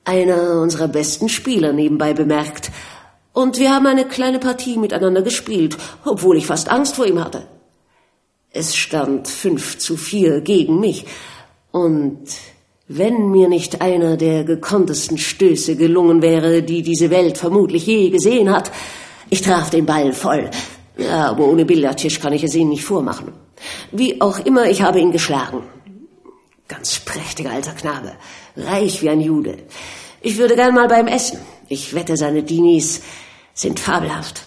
[0.05, 2.71] Einer unserer besten Spieler nebenbei bemerkt.
[3.33, 7.47] Und wir haben eine kleine Partie miteinander gespielt, obwohl ich fast Angst vor ihm hatte.
[8.53, 11.07] Es stand fünf zu vier gegen mich.
[11.71, 12.25] Und
[12.87, 18.51] wenn mir nicht einer der gekonntesten Stöße gelungen wäre, die diese Welt vermutlich je gesehen
[18.51, 18.71] hat,
[19.31, 20.51] ich traf den Ball voll.
[20.99, 23.33] Ja, aber ohne Billardtisch kann ich es Ihnen nicht vormachen.
[23.91, 25.63] Wie auch immer, ich habe ihn geschlagen.
[26.69, 28.13] Ganz prächtiger alter Knabe,
[28.57, 29.57] reich wie ein Jude.
[30.21, 31.39] Ich würde gern mal beim Essen.
[31.69, 33.01] Ich wette, seine Dinis
[33.55, 34.43] sind fabelhaft.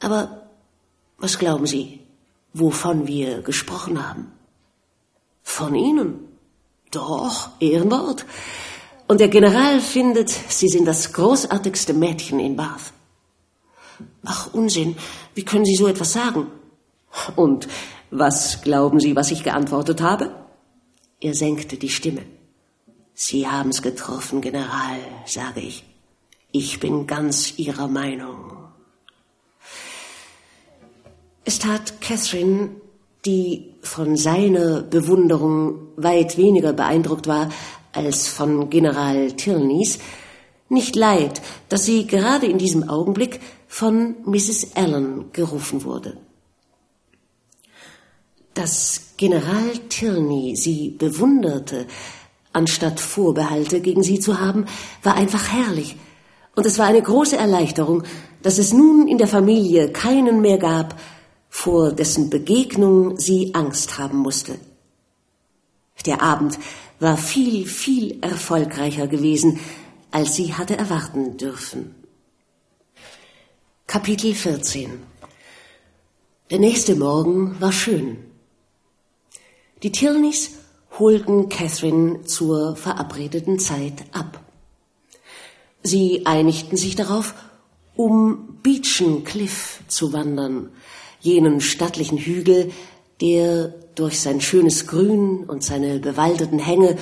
[0.00, 0.48] Aber
[1.18, 2.01] was glauben Sie,
[2.52, 4.32] wovon wir gesprochen haben?
[5.42, 6.28] Von Ihnen?
[6.90, 8.26] Doch, Ehrenwort.
[9.08, 12.92] Und der General findet, Sie sind das großartigste Mädchen in Bath.
[14.24, 14.96] Ach, Unsinn.
[15.34, 16.46] Wie können Sie so etwas sagen?
[17.36, 17.68] Und
[18.10, 20.34] was glauben Sie, was ich geantwortet habe?
[21.20, 22.22] Er senkte die Stimme.
[23.14, 25.84] Sie haben's getroffen, General, sage ich.
[26.50, 28.71] Ich bin ganz Ihrer Meinung.
[31.44, 32.70] Es tat Catherine
[33.24, 37.50] die von seiner Bewunderung weit weniger beeindruckt war
[37.92, 39.98] als von General Tilneys,
[40.68, 44.74] nicht leid, dass sie gerade in diesem Augenblick von Mrs.
[44.74, 46.16] Allen gerufen wurde.
[48.54, 51.86] Dass General Tilney sie bewunderte,
[52.52, 54.66] anstatt Vorbehalte gegen sie zu haben,
[55.02, 55.96] war einfach herrlich.
[56.54, 58.02] Und es war eine große Erleichterung,
[58.42, 60.98] dass es nun in der Familie keinen mehr gab,
[61.54, 64.58] vor dessen Begegnung sie Angst haben musste.
[66.06, 66.58] Der Abend
[66.98, 69.60] war viel, viel erfolgreicher gewesen,
[70.10, 71.94] als sie hatte erwarten dürfen.
[73.86, 74.90] Kapitel 14
[76.50, 78.16] Der nächste Morgen war schön.
[79.82, 80.52] Die Tilneys
[80.98, 84.40] holten Catherine zur verabredeten Zeit ab.
[85.82, 87.34] Sie einigten sich darauf,
[87.94, 90.70] um Beechen Cliff zu wandern,
[91.22, 92.70] jenen stattlichen Hügel,
[93.20, 96.98] der durch sein schönes Grün und seine bewaldeten Hänge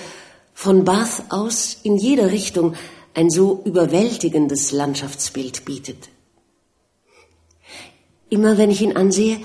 [0.55, 2.75] von Bath aus in jeder Richtung
[3.15, 6.11] ein so überwältigendes Landschaftsbild bietet.
[8.29, 9.41] Immer wenn ich ihn ansehe,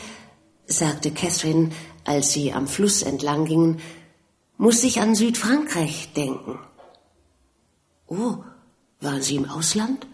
[0.67, 1.71] sagte Catherine,
[2.03, 3.79] als sie am Fluss entlang gingen,
[4.57, 6.59] muss ich an Südfrankreich denken.
[8.07, 8.37] Oh,
[8.99, 10.05] waren Sie im Ausland?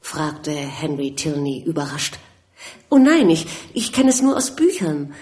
[0.00, 2.18] fragte Henry Tilney überrascht.
[2.90, 5.14] Oh nein, ich, ich kenne es nur aus Büchern.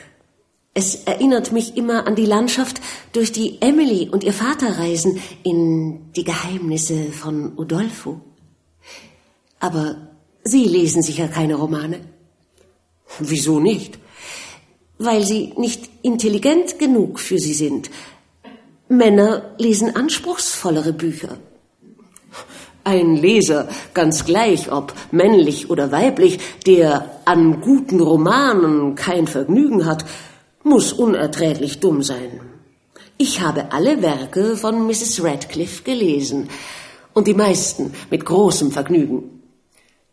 [0.75, 2.81] Es erinnert mich immer an die Landschaft,
[3.13, 8.21] durch die Emily und ihr Vater reisen in die Geheimnisse von Udolpho.
[9.59, 10.07] Aber
[10.49, 12.03] Sie lesen sicher keine Romane.
[13.19, 13.99] Wieso nicht?
[14.97, 17.91] Weil sie nicht intelligent genug für Sie sind.
[18.89, 21.39] Männer lesen anspruchsvollere Bücher.
[22.87, 30.05] Ein Leser, ganz gleich ob männlich oder weiblich, der an guten Romanen kein Vergnügen hat,
[30.63, 32.41] muss unerträglich dumm sein.
[33.19, 35.25] Ich habe alle Werke von Mrs.
[35.25, 36.49] Radcliffe gelesen
[37.13, 39.43] und die meisten mit großem Vergnügen.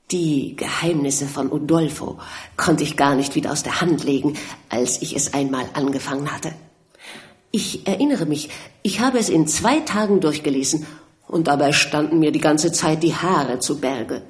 [0.09, 2.17] Die Geheimnisse von Udolpho
[2.57, 4.33] konnte ich gar nicht wieder aus der Hand legen,
[4.69, 6.51] als ich es einmal angefangen hatte.
[7.51, 8.49] Ich erinnere mich,
[8.81, 10.88] ich habe es in zwei Tagen durchgelesen
[11.34, 14.22] und dabei standen mir die ganze Zeit die Haare zu Berge.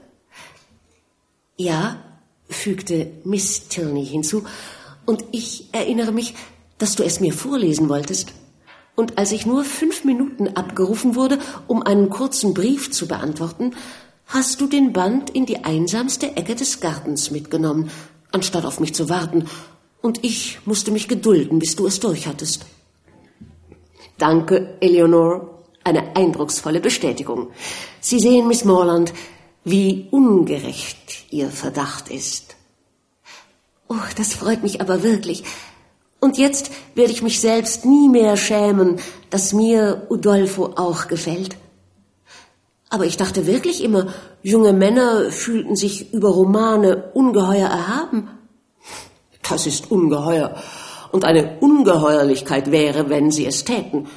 [1.57, 1.97] Ja,
[2.49, 4.43] fügte Miss Tilney hinzu,
[5.05, 6.33] und ich erinnere mich,
[6.77, 8.33] dass du es mir vorlesen wolltest.
[8.95, 13.75] Und als ich nur fünf Minuten abgerufen wurde, um einen kurzen Brief zu beantworten,
[14.27, 17.91] hast du den Band in die einsamste Ecke des Gartens mitgenommen,
[18.31, 19.45] anstatt auf mich zu warten,
[20.01, 22.65] und ich musste mich gedulden, bis du es durchhattest.
[24.17, 25.52] Danke, Eleanor,
[25.83, 27.51] eine eindrucksvolle Bestätigung.
[27.99, 29.13] Sie sehen, Miss Morland,
[29.63, 32.55] wie ungerecht Ihr Verdacht ist.
[33.87, 35.43] Oh, das freut mich aber wirklich.
[36.19, 41.57] Und jetzt werde ich mich selbst nie mehr schämen, dass mir Udolfo auch gefällt.
[42.89, 48.29] Aber ich dachte wirklich immer, junge Männer fühlten sich über Romane ungeheuer erhaben.
[49.49, 50.55] Das ist ungeheuer.
[51.11, 54.07] Und eine Ungeheuerlichkeit wäre, wenn sie es täten.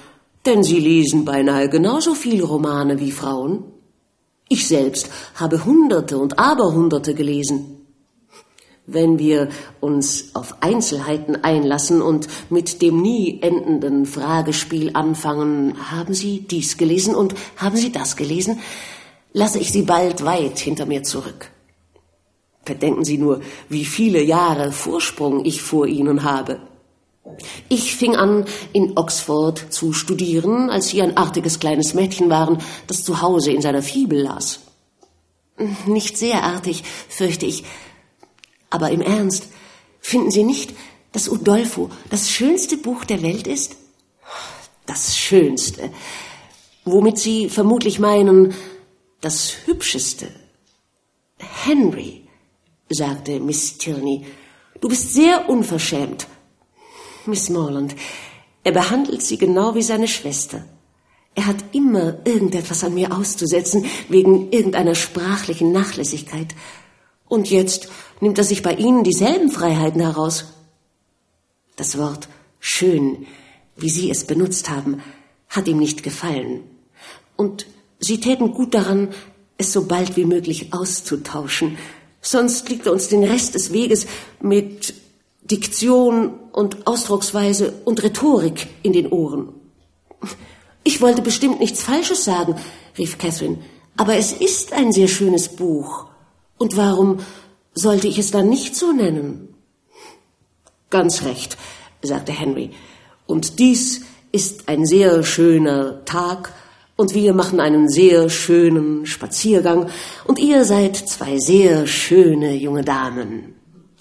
[0.47, 3.65] Denn sie lesen beinahe genauso viel Romane wie Frauen.
[4.49, 7.77] Ich selbst habe Hunderte und Aberhunderte gelesen.
[8.87, 9.49] Wenn wir
[9.81, 17.17] uns auf Einzelheiten einlassen und mit dem nie endenden Fragespiel anfangen, haben Sie dies gelesen
[17.17, 18.61] und haben Sie das gelesen,
[19.33, 21.51] lasse ich Sie bald weit hinter mir zurück.
[22.65, 26.61] Bedenken Sie nur, wie viele Jahre Vorsprung ich vor Ihnen habe.
[27.69, 33.05] Ich fing an, in Oxford zu studieren, als Sie ein artiges kleines Mädchen waren, das
[33.05, 34.61] zu Hause in seiner Fibel las.
[35.87, 37.65] Nicht sehr artig, fürchte ich,
[38.71, 39.49] aber im Ernst,
[40.01, 40.75] finden Sie nicht,
[41.13, 43.77] dass Udolfo das schönste Buch der Welt ist?
[44.85, 45.91] Das schönste.
[46.85, 48.55] Womit Sie vermutlich meinen,
[49.21, 50.29] das hübscheste.
[51.39, 52.29] Henry,
[52.89, 54.27] sagte Miss Tierney,
[54.81, 56.27] du bist sehr unverschämt.
[57.27, 57.95] Miss Morland,
[58.65, 60.65] er behandelt Sie genau wie seine Schwester.
[61.35, 66.55] Er hat immer irgendetwas an mir auszusetzen, wegen irgendeiner sprachlichen Nachlässigkeit.
[67.29, 67.89] Und jetzt
[68.21, 70.47] nimmt er sich bei Ihnen dieselben Freiheiten heraus.
[71.77, 73.27] Das Wort schön,
[73.77, 75.03] wie Sie es benutzt haben,
[75.49, 76.63] hat ihm nicht gefallen.
[77.37, 77.67] Und
[77.99, 79.11] Sie täten gut daran,
[79.59, 81.79] es so bald wie möglich auszutauschen.
[82.21, 84.07] Sonst liegt er uns den Rest des Weges
[84.41, 84.95] mit
[85.51, 89.49] Diktion und Ausdrucksweise und Rhetorik in den Ohren.
[90.85, 92.55] Ich wollte bestimmt nichts Falsches sagen,
[92.97, 93.59] rief Catherine,
[93.97, 96.07] aber es ist ein sehr schönes Buch.
[96.59, 97.19] Und warum
[97.75, 99.55] sollte ich es dann nicht so nennen?
[100.91, 101.57] Ganz recht,
[102.03, 102.71] sagte Henry.
[103.27, 106.53] Und dies ist ein sehr schöner Tag,
[106.99, 109.91] und wir machen einen sehr schönen Spaziergang,
[110.25, 113.56] und ihr seid zwei sehr schöne junge Damen.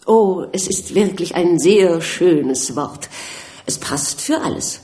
[0.06, 3.10] Oh, es ist wirklich ein sehr schönes Wort.
[3.66, 4.82] Es passt für alles.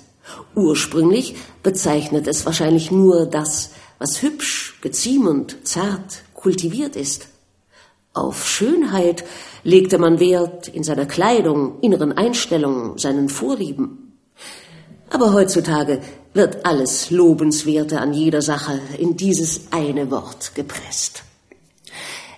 [0.56, 7.28] Ursprünglich bezeichnet es wahrscheinlich nur das, was hübsch, geziemend, zart, kultiviert ist.
[8.14, 9.24] Auf Schönheit
[9.64, 14.18] legte man Wert in seiner Kleidung, inneren Einstellungen, seinen Vorlieben.
[15.12, 16.02] Aber heutzutage
[16.34, 21.24] wird alles Lobenswerte an jeder Sache in dieses eine Wort gepresst.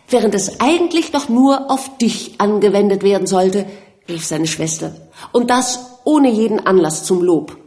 [0.10, 3.66] Während es eigentlich doch nur auf dich angewendet werden sollte,
[4.08, 4.96] rief seine Schwester,
[5.32, 7.58] und das ohne jeden Anlass zum Lob.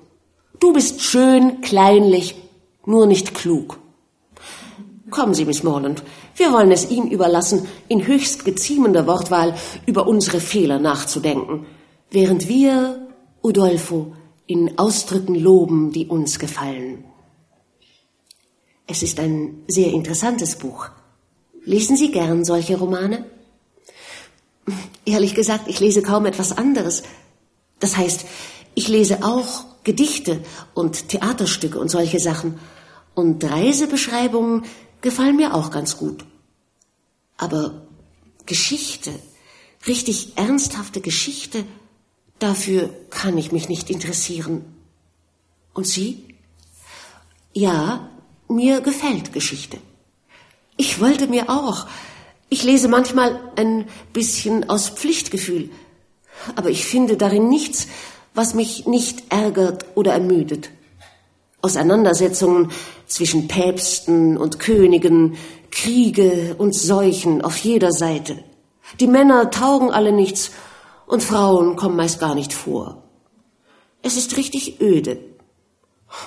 [0.60, 2.34] Du bist schön, kleinlich,
[2.84, 3.78] nur nicht klug.
[5.10, 6.02] Kommen Sie, Miss Morland,
[6.34, 9.54] wir wollen es ihm überlassen, in höchst geziemender Wortwahl
[9.86, 11.66] über unsere Fehler nachzudenken,
[12.10, 13.08] während wir,
[13.42, 14.12] Udolfo,
[14.46, 17.04] in Ausdrücken loben, die uns gefallen.
[18.86, 20.90] Es ist ein sehr interessantes Buch.
[21.66, 23.26] Lesen Sie gern solche Romane?
[25.04, 27.02] Ehrlich gesagt, ich lese kaum etwas anderes.
[27.80, 28.24] Das heißt,
[28.76, 32.60] ich lese auch Gedichte und Theaterstücke und solche Sachen.
[33.14, 34.64] Und Reisebeschreibungen
[35.00, 36.24] gefallen mir auch ganz gut.
[37.36, 37.86] Aber
[38.46, 39.10] Geschichte,
[39.88, 41.64] richtig ernsthafte Geschichte,
[42.38, 44.64] dafür kann ich mich nicht interessieren.
[45.74, 46.24] Und Sie?
[47.52, 48.08] Ja,
[48.48, 49.78] mir gefällt Geschichte.
[50.76, 51.86] Ich wollte mir auch.
[52.48, 55.70] Ich lese manchmal ein bisschen aus Pflichtgefühl,
[56.54, 57.88] aber ich finde darin nichts,
[58.34, 60.70] was mich nicht ärgert oder ermüdet.
[61.62, 62.70] Auseinandersetzungen
[63.06, 65.36] zwischen Päpsten und Königen,
[65.70, 68.44] Kriege und Seuchen auf jeder Seite.
[69.00, 70.52] Die Männer taugen alle nichts
[71.06, 73.02] und Frauen kommen meist gar nicht vor.
[74.02, 75.18] Es ist richtig öde.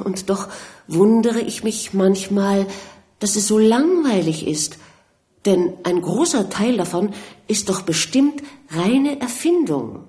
[0.03, 0.49] Und doch
[0.87, 2.67] wundere ich mich manchmal,
[3.19, 4.77] dass es so langweilig ist,
[5.45, 7.13] denn ein großer Teil davon
[7.47, 10.05] ist doch bestimmt reine Erfindung.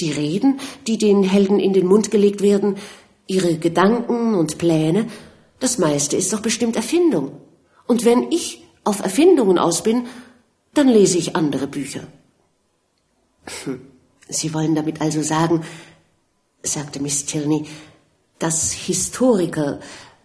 [0.00, 2.76] Die Reden, die den Helden in den Mund gelegt werden,
[3.26, 5.06] ihre Gedanken und Pläne,
[5.60, 7.32] das meiste ist doch bestimmt Erfindung.
[7.86, 10.06] Und wenn ich auf Erfindungen aus bin,
[10.74, 12.06] dann lese ich andere Bücher.
[14.28, 15.64] Sie wollen damit also sagen,
[16.62, 17.66] sagte Miss Tierney,
[18.38, 19.80] dass Historiker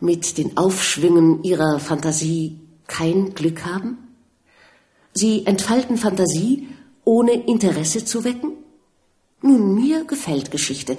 [0.06, 3.98] mit den Aufschwüngen ihrer Fantasie kein Glück haben?
[5.14, 6.70] Sie entfalten Fantasie,
[7.04, 8.54] ohne Interesse zu wecken?
[9.42, 10.98] Nun, mir gefällt Geschichte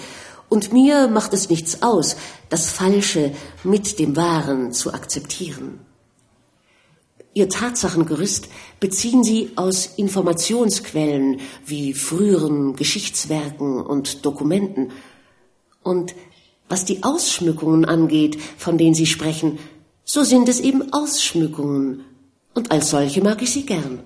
[0.49, 2.17] und mir macht es nichts aus,
[2.49, 3.33] das Falsche
[3.65, 5.81] mit dem Wahren zu akzeptieren.
[7.35, 8.49] Ihr Tatsachengerüst
[8.81, 14.93] beziehen sie aus Informationsquellen wie früheren Geschichtswerken und Dokumenten.
[15.83, 16.15] Und
[16.69, 19.59] was die Ausschmückungen angeht, von denen Sie sprechen,
[20.05, 22.05] so sind es eben Ausschmückungen,
[22.57, 24.01] und als solche mag ich sie gern.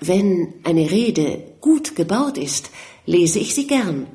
[0.00, 2.70] Wenn eine Rede gut gebaut ist,
[3.06, 4.06] lese ich sie gern,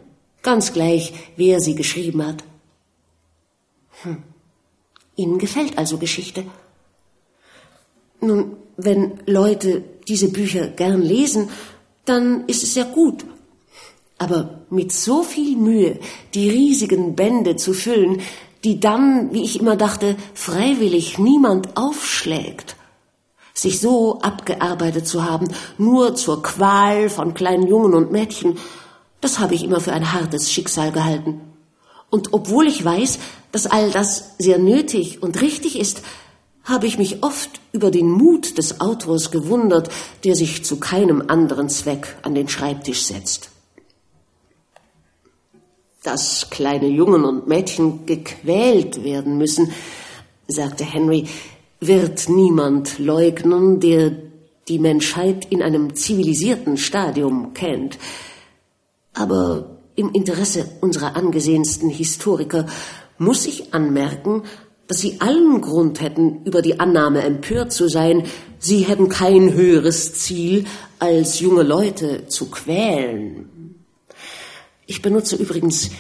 [0.42, 2.46] ganz gleich, wer sie geschrieben hat.
[4.04, 4.24] Hm.
[5.18, 6.46] Ihnen gefällt also Geschichte.
[8.22, 11.50] Nun, wenn Leute diese Bücher gern lesen,
[12.06, 13.26] dann ist es ja gut.
[14.18, 16.00] Aber mit so viel Mühe
[16.34, 18.22] die riesigen Bände zu füllen,
[18.64, 22.76] die dann, wie ich immer dachte, freiwillig niemand aufschlägt,
[23.54, 25.48] sich so abgearbeitet zu haben,
[25.78, 28.58] nur zur Qual von kleinen Jungen und Mädchen,
[29.22, 31.42] das habe ich immer für ein hartes Schicksal gehalten.
[32.10, 33.20] Und obwohl ich weiß,
[33.52, 36.02] dass all das sehr nötig und richtig ist,
[36.64, 39.90] habe ich mich oft über den Mut des Autors gewundert,
[40.24, 43.50] der sich zu keinem anderen Zweck an den Schreibtisch setzt.
[46.08, 49.74] Dass kleine Jungen und Mädchen gequält werden müssen,
[50.48, 51.26] sagte Henry,
[51.82, 54.16] wird niemand leugnen, der
[54.70, 57.98] die Menschheit in einem zivilisierten Stadium kennt.
[59.16, 62.68] Aber im Interesse unserer angesehensten Historiker
[63.18, 64.44] muss ich anmerken,
[64.88, 68.24] dass sie allen Grund hätten, über die Annahme empört zu sein,
[68.60, 70.68] sie hätten kein höheres Ziel,
[71.00, 73.57] als junge Leute zu quälen.
[74.90, 75.92] Ich benutze übrigens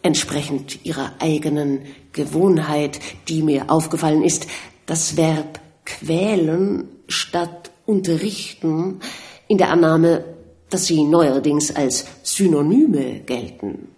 [0.00, 4.46] entsprechend ihrer eigenen Gewohnheit, die mir aufgefallen ist,
[4.86, 9.00] das Verb quälen statt unterrichten
[9.46, 10.24] in der Annahme,
[10.70, 13.88] dass sie neuerdings als Synonyme gelten.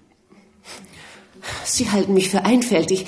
[1.64, 3.06] Sie halten mich für einfältig,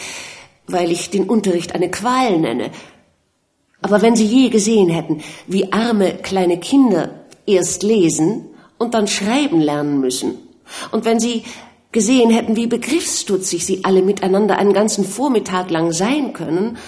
[0.69, 2.71] weil ich den Unterricht eine Qual nenne.
[3.83, 8.47] Aber wenn Sie je gesehen hätten, wie arme kleine Kinder erst lesen
[8.79, 10.39] und dann schreiben lernen müssen,
[10.91, 11.45] und wenn Sie
[11.93, 16.79] gesehen hätten, wie begriffsstutzig Sie alle miteinander einen ganzen Vormittag lang sein können,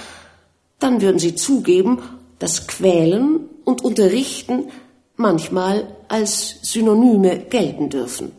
[0.78, 2.02] dann würden Sie zugeben,
[2.38, 4.70] dass Quälen und Unterrichten
[5.16, 8.32] manchmal als Synonyme gelten dürfen.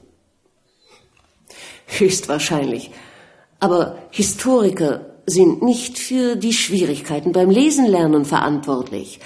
[1.88, 2.92] Höchstwahrscheinlich.
[3.60, 9.20] Aber Historiker sind nicht für die Schwierigkeiten beim Lesenlernen verantwortlich.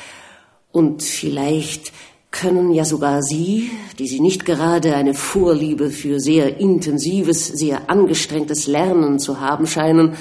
[0.72, 1.92] Und vielleicht
[2.32, 8.68] können ja sogar Sie, die Sie nicht gerade eine Vorliebe für sehr intensives, sehr angestrengtes
[8.68, 10.16] Lernen zu haben scheinen,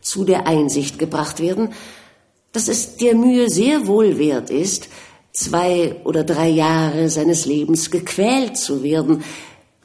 [0.00, 1.70] zu der Einsicht gebracht werden,
[2.52, 4.88] dass es der Mühe sehr wohl wert ist,
[5.32, 9.22] zwei oder drei Jahre seines Lebens gequält zu werden,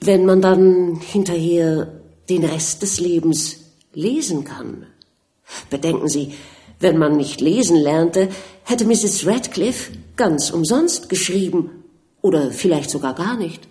[0.02, 3.58] wenn man dann hinterher den Rest des Lebens
[3.94, 4.86] lesen kann.
[5.70, 6.34] Bedenken Sie,
[6.80, 8.30] wenn man nicht lesen lernte,
[8.64, 9.26] hätte Mrs.
[9.26, 11.84] Radcliffe ganz umsonst geschrieben
[12.22, 13.68] oder vielleicht sogar gar nicht.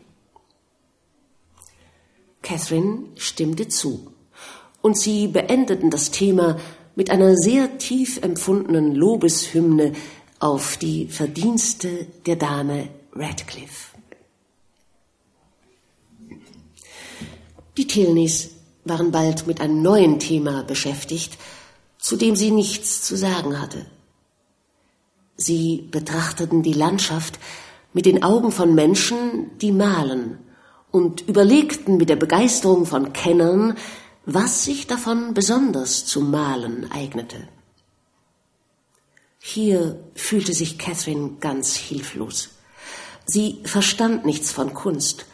[2.42, 4.12] Catherine stimmte zu,
[4.80, 6.58] und sie beendeten das Thema
[6.94, 9.92] mit einer sehr tief empfundenen Lobeshymne
[10.38, 13.96] auf die Verdienste der Dame Radcliffe.
[17.76, 18.50] Die Tilneys
[18.84, 21.36] waren bald mit einem neuen Thema beschäftigt,
[21.98, 23.86] zu dem sie nichts zu sagen hatte.
[25.36, 27.38] Sie betrachteten die Landschaft
[27.92, 30.38] mit den Augen von Menschen, die malen,
[30.90, 33.76] und überlegten mit der Begeisterung von Kennern,
[34.24, 37.48] was sich davon besonders zum Malen eignete.
[39.38, 42.48] Hier fühlte sich Catherine ganz hilflos.
[43.24, 45.26] Sie verstand nichts von Kunst,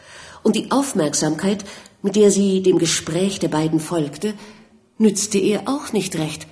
[0.43, 1.65] und die Aufmerksamkeit,
[2.03, 4.35] mit der sie dem Gespräch der beiden folgte,
[4.99, 6.47] nützte ihr auch nicht recht,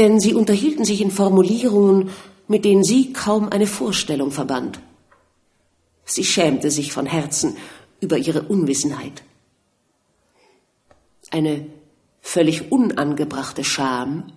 [0.00, 2.08] denn sie unterhielten sich in Formulierungen,
[2.48, 4.80] mit denen sie kaum eine Vorstellung verband.
[6.06, 7.58] Sie schämte sich von Herzen
[8.00, 9.22] über ihre Unwissenheit.
[11.30, 11.66] Eine
[12.22, 14.32] völlig unangebrachte Scham.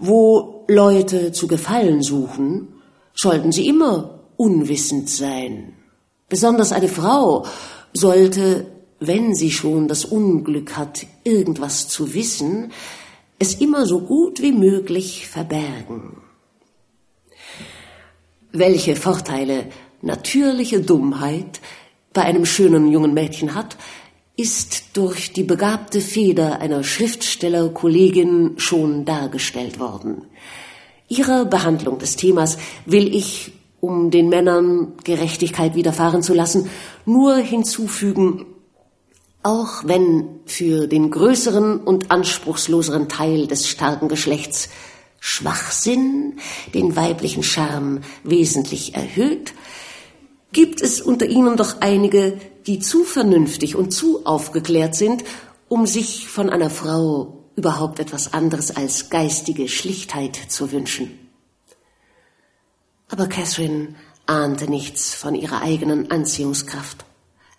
[0.00, 2.82] Wo Leute zu gefallen suchen,
[3.14, 5.74] sollten sie immer unwissend sein.
[6.28, 7.46] Besonders eine Frau
[7.92, 8.66] sollte,
[8.98, 12.72] wenn sie schon das Unglück hat, irgendwas zu wissen,
[13.38, 16.18] es immer so gut wie möglich verbergen.
[18.52, 19.66] Welche Vorteile
[20.00, 21.60] natürliche Dummheit
[22.12, 23.76] bei einem schönen jungen Mädchen hat,
[24.36, 30.22] ist durch die begabte Feder einer Schriftstellerkollegin schon dargestellt worden.
[31.08, 36.68] Ihrer Behandlung des Themas will ich, um den Männern Gerechtigkeit widerfahren zu lassen,
[37.04, 38.46] nur hinzufügen,
[39.46, 44.68] auch wenn für den größeren und anspruchsloseren Teil des starken Geschlechts
[45.20, 46.40] Schwachsinn
[46.74, 49.54] den weiblichen Charme wesentlich erhöht,
[50.50, 55.22] gibt es unter ihnen doch einige, die zu vernünftig und zu aufgeklärt sind,
[55.68, 61.20] um sich von einer Frau überhaupt etwas anderes als geistige Schlichtheit zu wünschen.
[63.08, 63.94] Aber Catherine
[64.26, 67.05] ahnte nichts von ihrer eigenen Anziehungskraft,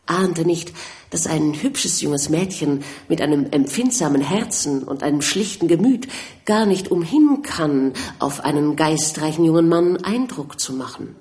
[0.08, 0.74] ahnte nicht,
[1.10, 6.08] dass ein hübsches junges Mädchen mit einem empfindsamen Herzen und einem schlichten Gemüt
[6.46, 11.16] gar nicht umhin kann, auf einen geistreichen jungen Mann Eindruck zu machen.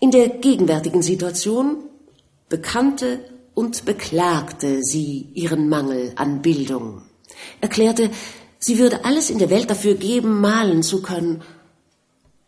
[0.00, 1.76] In der gegenwärtigen Situation
[2.48, 3.20] bekannte
[3.54, 7.02] und beklagte sie ihren Mangel an Bildung,
[7.60, 8.10] erklärte,
[8.58, 11.42] sie würde alles in der Welt dafür geben, malen zu können,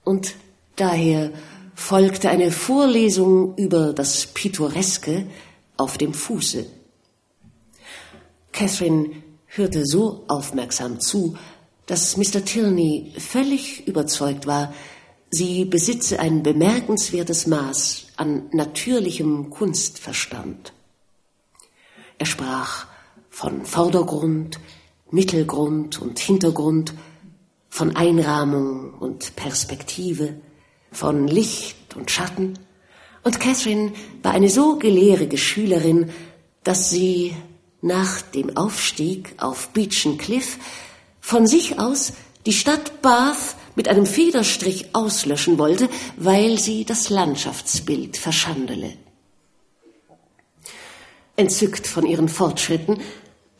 [0.04, 0.34] und
[0.76, 1.32] daher
[1.74, 5.26] folgte eine Vorlesung über das Pittoreske
[5.76, 6.66] auf dem Fuße.
[8.52, 9.10] Catherine
[9.46, 11.36] hörte so aufmerksam zu,
[11.86, 12.44] dass Mr.
[12.44, 14.72] Tilney völlig überzeugt war,
[15.30, 20.72] sie besitze ein bemerkenswertes Maß an natürlichem Kunstverstand.
[22.18, 22.86] Er sprach
[23.28, 24.60] von Vordergrund,
[25.10, 26.94] Mittelgrund und Hintergrund,
[27.68, 30.36] von Einrahmung und Perspektive,
[30.95, 32.59] von Licht und Schatten,
[33.24, 33.92] und Catherine
[34.22, 36.11] war eine so gelehrige Schülerin,
[36.62, 37.34] dass sie
[37.80, 40.59] nach dem Aufstieg auf Beechen Cliff
[41.20, 42.12] von sich aus
[42.47, 48.92] die Stadt Bath mit einem Federstrich auslöschen wollte, weil sie das Landschaftsbild verschandele.
[51.36, 53.01] Entzückt von ihren Fortschritten,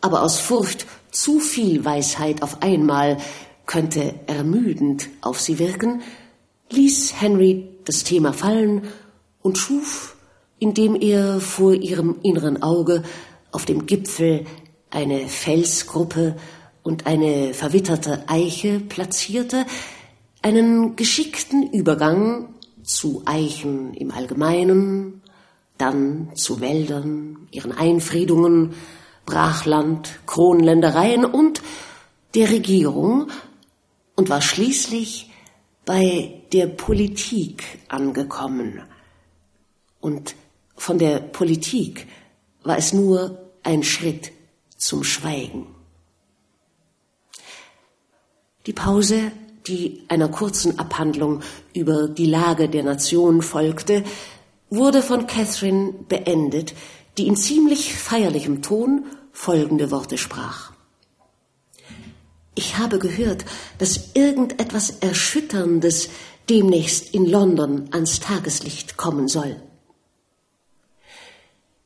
[0.01, 3.17] aber aus Furcht, zu viel Weisheit auf einmal
[3.67, 6.03] könnte ermüdend auf sie wirken,
[6.71, 8.83] ließ Henry das Thema fallen
[9.43, 10.17] und schuf,
[10.59, 13.03] indem er vor ihrem inneren Auge
[13.53, 14.47] auf dem Gipfel
[14.91, 16.37] eine Felsgruppe
[16.83, 19.67] und eine verwitterte Eiche platzierte,
[20.43, 25.23] einen geschickten Übergang zu Eichen im Allgemeinen,
[25.79, 28.75] dann zu Wäldern, ihren Einfriedungen,
[29.27, 31.63] Brachland, Kronländereien und
[32.35, 33.29] der Regierung
[34.17, 35.31] und war schließlich
[35.85, 38.81] bei der Politik angekommen.
[40.01, 40.37] Und
[40.77, 42.07] von der Politik
[42.63, 44.31] war es nur ein Schritt
[44.77, 45.67] zum Schweigen.
[48.67, 49.33] Die Pause,
[49.67, 51.43] die einer kurzen Abhandlung
[51.75, 54.05] über die Lage der Nation folgte,
[54.71, 56.75] wurde von Catherine beendet,
[57.19, 60.73] die in ziemlich feierlichem Ton folgende Worte sprach.
[62.55, 63.45] Ich habe gehört,
[63.79, 66.09] dass irgendetwas Erschütterndes
[66.49, 69.61] demnächst in London ans Tageslicht kommen soll.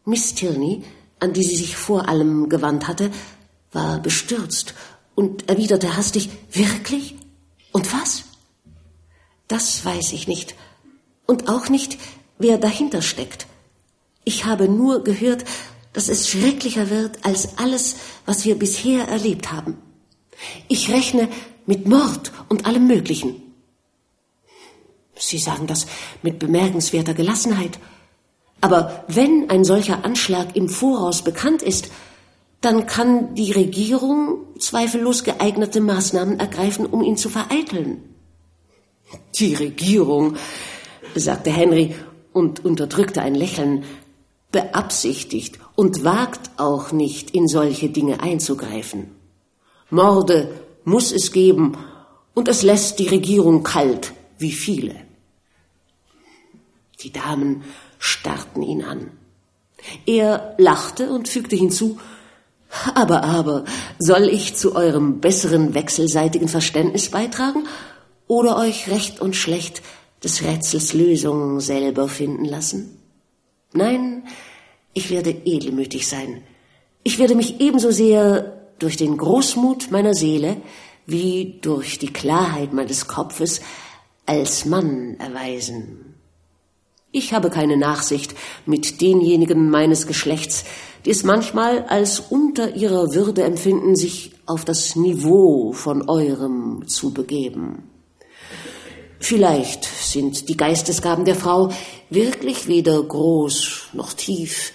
[0.05, 0.83] Miss Tilney,
[1.21, 3.11] an die sie sich vor allem gewandt hatte,
[3.73, 4.75] war bestürzt
[5.15, 7.17] und erwiderte hastig Wirklich?
[7.73, 8.25] Und was?
[9.47, 10.55] Das weiß ich nicht.
[11.27, 11.99] Und auch nicht,
[12.39, 13.47] wer dahinter steckt.
[14.25, 15.45] Ich habe nur gehört,
[15.93, 17.97] dass es schrecklicher wird als alles,
[18.27, 19.77] was wir bisher erlebt haben.
[20.69, 21.29] Ich rechne
[21.67, 23.48] mit Mord und allem Möglichen.
[25.19, 25.87] Sie sagen das
[26.23, 27.79] mit bemerkenswerter Gelassenheit.
[28.61, 31.91] Aber wenn ein solcher Anschlag im Voraus bekannt ist,
[32.61, 38.03] dann kann die Regierung zweifellos geeignete Maßnahmen ergreifen, um ihn zu vereiteln.
[39.37, 40.37] Die Regierung,
[41.15, 41.95] sagte Henry
[42.33, 43.85] und unterdrückte ein Lächeln,
[44.51, 49.11] beabsichtigt und wagt auch nicht, in solche Dinge einzugreifen.
[49.91, 50.51] Morde
[50.85, 51.77] muss es geben,
[52.35, 54.95] und es lässt die Regierung kalt, wie viele.
[57.01, 57.65] Die Damen
[57.99, 59.11] starrten ihn an.
[60.07, 61.99] Er lachte und fügte hinzu,
[62.95, 63.65] aber, aber,
[63.99, 67.67] soll ich zu eurem besseren wechselseitigen Verständnis beitragen
[68.27, 69.83] oder euch recht und schlecht
[70.23, 72.99] des Rätsels Lösung selber finden lassen?
[73.73, 74.25] Nein,
[74.93, 76.43] ich werde edelmütig sein.
[77.05, 80.57] Ich werde mich ebenso sehr durch den Großmut meiner Seele
[81.07, 83.63] wie durch die Klarheit meines Kopfes
[84.27, 86.08] als Mann erweisen.
[87.11, 88.35] Ich habe keine Nachsicht
[88.67, 90.65] mit denjenigen meines Geschlechts,
[91.05, 97.15] die es manchmal als unter ihrer Würde empfinden, sich auf das Niveau von eurem zu
[97.15, 97.85] begeben.
[99.21, 101.71] Vielleicht sind die Geistesgaben der Frau
[102.11, 104.73] wirklich weder groß noch tief,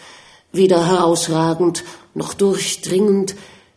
[0.51, 3.36] weder herausragend noch durchdringend,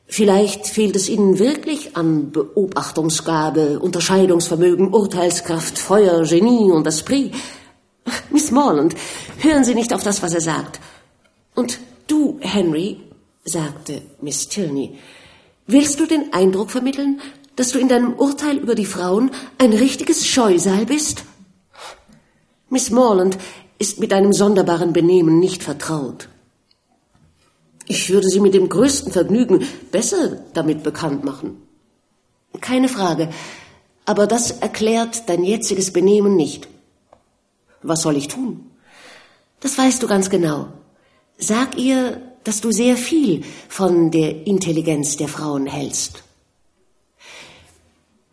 [0.09, 7.35] Vielleicht fehlt es Ihnen wirklich an Beobachtungsgabe, Unterscheidungsvermögen, Urteilskraft, Feuer, Genie und Esprit.
[8.31, 8.95] Miss Morland,
[9.39, 10.81] hören Sie nicht auf das, was er sagt.
[11.55, 13.01] Und du, Henry,
[13.45, 14.99] sagte Miss Tilney,
[15.67, 17.21] willst du den Eindruck vermitteln,
[17.57, 21.25] dass du in deinem Urteil über die Frauen ein richtiges Scheusal bist?
[22.69, 23.39] Miss Morland
[23.79, 26.29] ist mit deinem sonderbaren Benehmen nicht vertraut.
[27.87, 31.63] Ich würde sie mit dem größten Vergnügen besser damit bekannt machen.
[32.61, 33.31] Keine Frage,
[34.05, 36.69] aber das erklärt dein jetziges Benehmen nicht.
[37.89, 38.71] Was soll ich tun?
[39.61, 40.69] Das weißt du ganz genau.
[41.39, 46.23] Sag ihr, dass du sehr viel von der Intelligenz der Frauen hältst.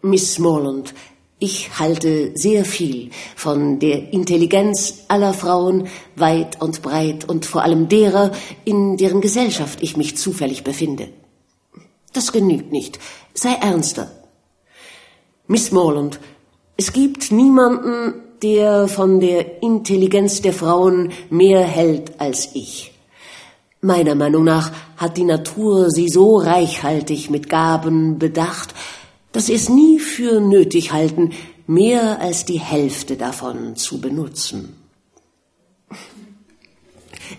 [0.01, 0.93] Miss Morland,
[1.39, 7.89] ich halte sehr viel von der Intelligenz aller Frauen, weit und breit und vor allem
[7.89, 8.32] derer,
[8.66, 11.10] in deren Gesellschaft ich mich zufällig befinde.
[12.14, 12.99] Das genügt nicht.
[13.34, 14.12] Sei ernster.
[15.47, 16.20] Miss Morland,
[16.78, 22.91] es gibt niemanden, der von der Intelligenz der Frauen mehr hält als ich.
[23.79, 28.73] Meiner Meinung nach hat die Natur sie so reichhaltig mit Gaben bedacht,
[29.31, 31.31] dass sie es nie für nötig halten,
[31.67, 34.75] mehr als die Hälfte davon zu benutzen.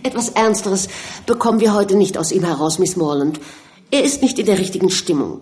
[0.02, 0.88] Etwas Ernsteres
[1.26, 3.40] bekommen wir heute nicht aus ihm heraus, Miss Morland.
[3.90, 5.40] Er ist nicht in der richtigen Stimmung.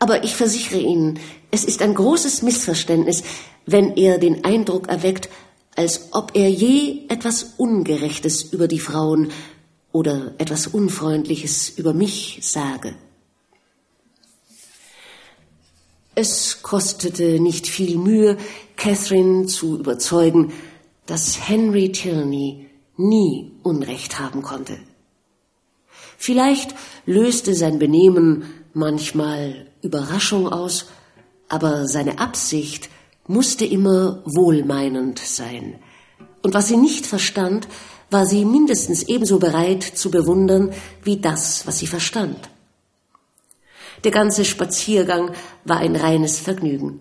[0.00, 1.20] Aber ich versichere Ihnen,
[1.50, 3.22] es ist ein großes Missverständnis,
[3.66, 5.28] wenn er den Eindruck erweckt,
[5.76, 9.30] als ob er je etwas Ungerechtes über die Frauen
[9.92, 12.94] oder etwas Unfreundliches über mich sage.
[16.14, 18.38] Es kostete nicht viel Mühe,
[18.76, 20.52] Catherine zu überzeugen,
[21.06, 24.78] dass Henry Tierney nie Unrecht haben konnte.
[26.16, 26.74] Vielleicht
[27.06, 30.86] löste sein Benehmen manchmal Überraschung aus,
[31.48, 32.88] aber seine Absicht
[33.26, 35.78] musste immer wohlmeinend sein.
[36.42, 37.68] Und was sie nicht verstand,
[38.10, 42.50] war sie mindestens ebenso bereit zu bewundern wie das, was sie verstand.
[44.04, 45.32] Der ganze Spaziergang
[45.64, 47.00] war ein reines Vergnügen.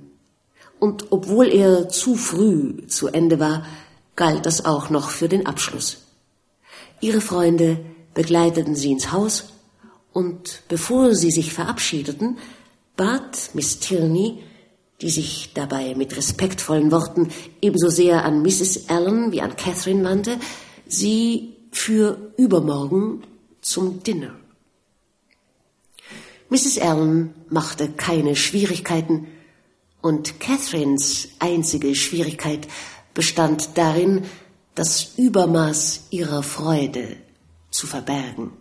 [0.80, 3.66] Und obwohl er zu früh zu Ende war,
[4.16, 6.06] galt das auch noch für den Abschluss.
[7.02, 7.80] Ihre Freunde
[8.14, 9.46] begleiteten sie ins Haus,
[10.14, 12.38] und bevor sie sich verabschiedeten,
[12.96, 14.44] bat Miss Tierney,
[15.02, 17.30] die sich dabei mit respektvollen Worten
[17.62, 18.90] ebenso sehr an Mrs.
[18.90, 20.38] Allen wie an Catherine wandte,
[20.88, 23.24] sie für übermorgen
[23.62, 24.36] zum Dinner.
[26.50, 26.80] Mrs.
[26.80, 29.28] Allen machte keine Schwierigkeiten
[30.02, 32.68] und Catherines einzige Schwierigkeit
[33.14, 34.26] bestand darin,
[34.76, 37.18] das Übermaß ihrer Freude
[37.70, 38.52] zu verbergen.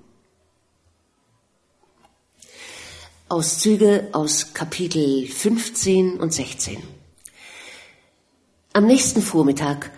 [3.30, 6.82] Auszüge aus Kapitel 15 und 16.
[8.72, 9.90] Am nächsten Vormittag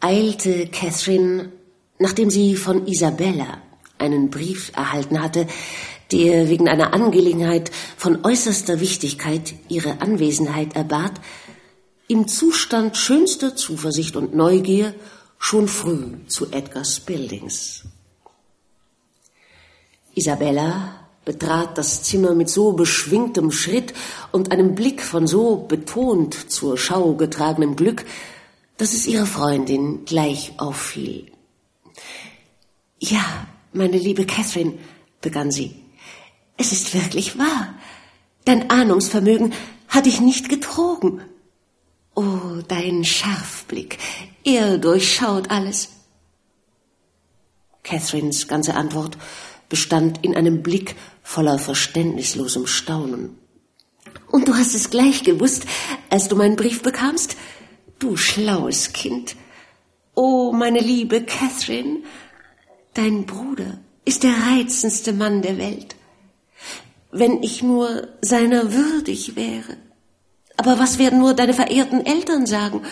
[0.00, 1.52] eilte Catherine,
[1.98, 3.58] nachdem sie von Isabella
[3.98, 5.46] einen Brief erhalten hatte,
[6.12, 11.12] der wegen einer Angelegenheit von äußerster Wichtigkeit ihre Anwesenheit erbat,
[12.08, 14.94] im Zustand schönster Zuversicht und Neugier
[15.38, 17.82] schon früh zu Edgars Buildings.
[20.14, 23.94] Isabella betrat das Zimmer mit so beschwingtem Schritt
[24.32, 28.04] und einem Blick von so betont zur Schau getragenem Glück,
[28.76, 31.30] dass es ihrer Freundin gleich auffiel.
[32.98, 34.78] Ja, meine liebe Catherine,
[35.20, 35.76] begann sie,
[36.56, 37.74] es ist wirklich wahr.
[38.44, 39.52] Dein Ahnungsvermögen
[39.88, 41.22] hat dich nicht getrogen.
[42.14, 43.98] Oh, dein Scharfblick,
[44.44, 45.90] er durchschaut alles.
[47.82, 49.16] Catherines ganze Antwort
[49.68, 53.38] bestand in einem Blick voller verständnislosem Staunen.
[54.30, 55.66] Und du hast es gleich gewusst,
[56.10, 57.36] als du meinen Brief bekamst?
[57.98, 59.36] Du schlaues Kind.
[60.14, 62.00] Oh, meine liebe Catherine,
[62.94, 65.96] dein Bruder ist der reizendste Mann der Welt.
[67.10, 69.76] Wenn ich nur seiner würdig wäre.
[70.56, 72.82] Aber was werden nur deine verehrten Eltern sagen?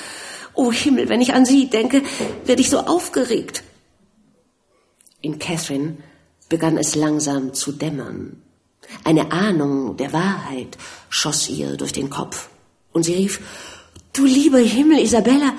[0.55, 2.03] Oh Himmel, wenn ich an sie denke,
[2.45, 3.63] werde ich so aufgeregt.
[5.21, 5.99] In Catherine
[6.51, 8.43] begann es langsam zu dämmern.
[9.05, 10.77] Eine Ahnung der Wahrheit
[11.09, 12.51] schoss ihr durch den Kopf.
[12.93, 13.41] Und sie rief,
[14.13, 15.55] Du lieber Himmel, Isabella,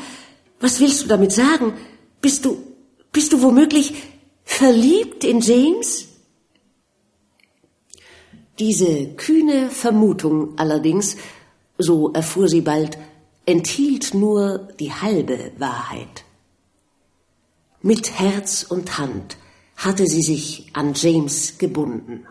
[0.59, 1.73] was willst du damit sagen?
[2.21, 2.61] Bist du,
[3.11, 3.93] bist du womöglich
[4.43, 6.07] verliebt in James?
[8.59, 11.15] Diese kühne Vermutung allerdings,
[11.77, 12.97] so erfuhr sie bald,
[13.45, 16.25] enthielt nur die halbe Wahrheit.
[17.81, 19.37] Mit Herz und Hand
[19.83, 22.25] hatte sie sich an James gebunden.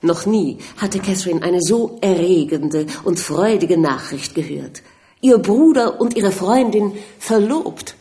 [0.00, 4.82] Noch nie hatte Catherine eine so erregende und freudige Nachricht gehört.
[5.20, 7.96] Ihr Bruder und ihre Freundin verlobt.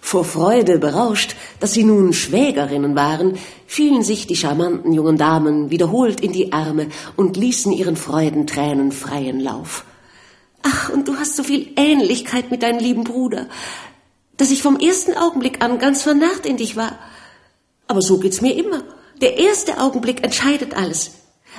[0.00, 6.20] Vor Freude berauscht, dass sie nun Schwägerinnen waren, fielen sich die charmanten jungen Damen wiederholt
[6.20, 9.84] in die Arme und ließen ihren Freudentränen freien Lauf.
[10.62, 13.46] Ach, und du hast so viel Ähnlichkeit mit deinem lieben Bruder,
[14.36, 16.98] dass ich vom ersten Augenblick an ganz vernarrt in dich war.
[17.86, 18.82] Aber so geht's mir immer.
[19.20, 21.12] Der erste Augenblick entscheidet alles.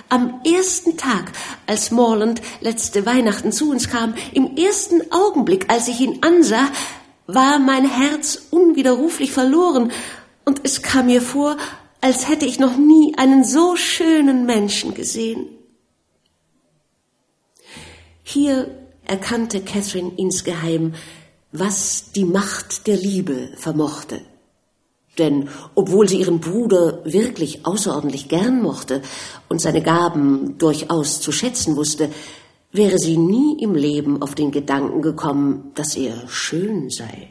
[0.10, 1.32] Am ersten Tag,
[1.66, 6.68] als Morland letzte Weihnachten zu uns kam, im ersten Augenblick, als ich ihn ansah,
[7.26, 9.92] war mein Herz unwiderruflich verloren,
[10.46, 11.58] und es kam mir vor,
[12.00, 15.50] als hätte ich noch nie einen so schönen Menschen gesehen.
[18.24, 18.70] Hier
[19.04, 20.94] erkannte Catherine insgeheim,
[21.60, 24.22] was die Macht der Liebe vermochte.
[25.18, 29.01] Denn obwohl sie ihren Bruder wirklich außerordentlich gern mochte
[29.49, 32.12] und seine Gaben durchaus zu schätzen wusste,
[32.72, 37.30] wäre sie nie im Leben auf den Gedanken gekommen, dass er schön sei.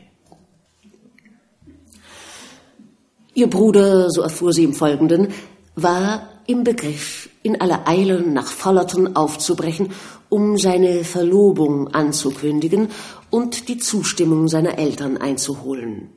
[3.35, 5.29] Ihr Bruder, so erfuhr sie im Folgenden,
[5.75, 9.91] war im Begriff, in aller Eile nach Fullerton aufzubrechen,
[10.29, 12.89] um seine Verlobung anzukündigen
[13.31, 16.11] und die Zustimmung seiner Eltern einzuholen.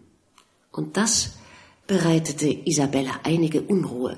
[0.71, 1.31] Und das
[1.87, 4.17] bereitete Isabella einige Unruhe.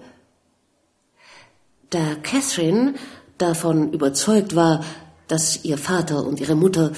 [1.90, 2.96] Da Catherine
[3.38, 4.84] davon überzeugt war,
[5.28, 6.92] dass ihr Vater und ihre Mutter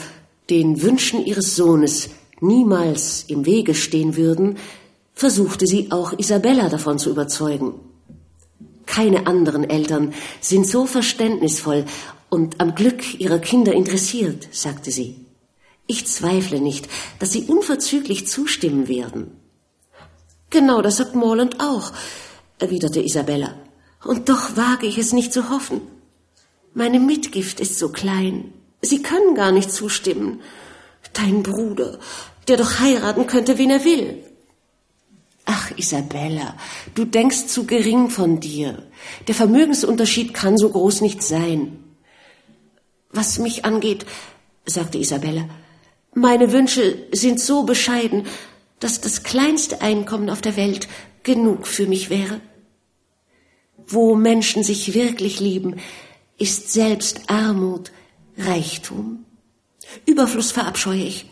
[0.49, 2.09] den Wünschen ihres Sohnes
[2.41, 4.57] niemals im Wege stehen würden,
[5.13, 7.75] versuchte sie auch Isabella davon zu überzeugen.
[8.85, 11.85] Keine anderen Eltern sind so verständnisvoll
[12.29, 15.22] und am Glück ihrer Kinder interessiert, sagte sie.
[15.87, 16.87] Ich zweifle nicht,
[17.19, 19.31] dass sie unverzüglich zustimmen werden.
[20.49, 21.91] Genau, das sagt Morland auch,
[22.59, 23.55] erwiderte Isabella.
[24.03, 25.81] Und doch wage ich es nicht zu hoffen.
[26.73, 28.53] Meine Mitgift ist so klein.
[28.81, 30.41] Sie können gar nicht zustimmen.
[31.13, 31.99] Dein Bruder,
[32.47, 34.23] der doch heiraten könnte, wen er will.
[35.45, 36.55] Ach, Isabella,
[36.95, 38.83] du denkst zu gering von dir.
[39.27, 41.83] Der Vermögensunterschied kann so groß nicht sein.
[43.11, 44.05] Was mich angeht,
[44.65, 45.49] sagte Isabella,
[46.15, 48.27] meine Wünsche sind so bescheiden,
[48.79, 50.87] dass das kleinste Einkommen auf der Welt
[51.23, 52.41] genug für mich wäre.
[53.87, 55.77] Wo Menschen sich wirklich lieben,
[56.37, 57.91] ist selbst Armut
[58.37, 59.25] Reichtum.
[60.05, 61.25] Überfluss verabscheue ich.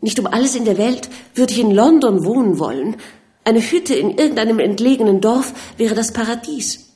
[0.00, 2.96] Nicht um alles in der Welt würde ich in London wohnen wollen.
[3.44, 6.88] Eine Hütte in irgendeinem entlegenen Dorf wäre das Paradies.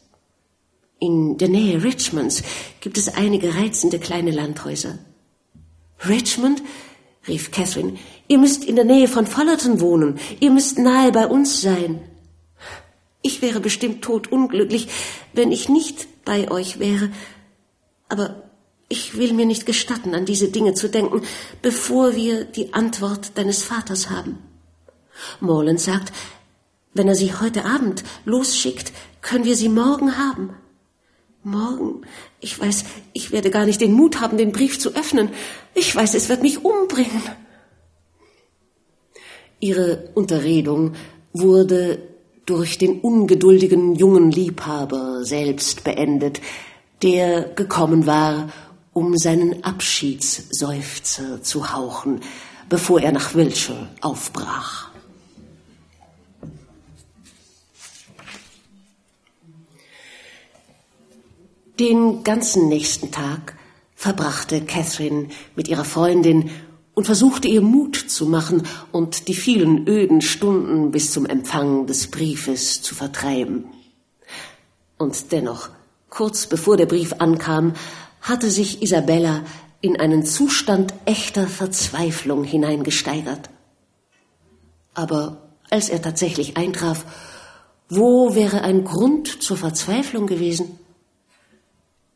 [0.98, 2.42] In der Nähe Richmonds
[2.80, 4.98] gibt es einige reizende kleine Landhäuser.
[6.06, 6.62] Richmond?
[7.28, 7.98] Rief Catherine.
[8.28, 10.18] Ihr müsst in der Nähe von Fullerton wohnen.
[10.40, 12.00] Ihr müsst nahe bei uns sein.
[13.22, 14.88] Ich wäre bestimmt totunglücklich,
[15.32, 17.10] wenn ich nicht bei euch wäre,
[18.08, 18.42] aber
[18.88, 21.22] ich will mir nicht gestatten, an diese Dinge zu denken,
[21.62, 24.38] bevor wir die Antwort deines Vaters haben.
[25.40, 26.12] Morland sagt,
[26.92, 28.92] wenn er sie heute Abend losschickt,
[29.22, 30.50] können wir sie morgen haben.
[31.44, 32.02] Morgen?
[32.40, 35.30] Ich weiß, ich werde gar nicht den Mut haben, den Brief zu öffnen.
[35.74, 37.22] Ich weiß, es wird mich umbringen.
[39.58, 40.94] Ihre Unterredung
[41.32, 41.98] wurde
[42.46, 46.40] durch den ungeduldigen jungen Liebhaber selbst beendet,
[47.02, 48.52] der gekommen war,
[48.92, 52.20] um seinen Abschiedsseufzer zu hauchen,
[52.68, 54.91] bevor er nach Wiltshire aufbrach.
[61.82, 63.56] Den ganzen nächsten Tag
[63.96, 65.26] verbrachte Catherine
[65.56, 66.50] mit ihrer Freundin
[66.94, 68.62] und versuchte ihr Mut zu machen
[68.92, 73.64] und die vielen öden Stunden bis zum Empfang des Briefes zu vertreiben.
[74.96, 75.70] Und dennoch
[76.08, 77.72] Kurz bevor der Brief ankam,
[78.20, 79.42] hatte sich Isabella
[79.80, 83.50] in einen Zustand echter Verzweiflung hineingesteigert.
[84.94, 87.06] Aber als er tatsächlich eintraf,
[87.88, 90.78] wo wäre ein Grund zur Verzweiflung gewesen?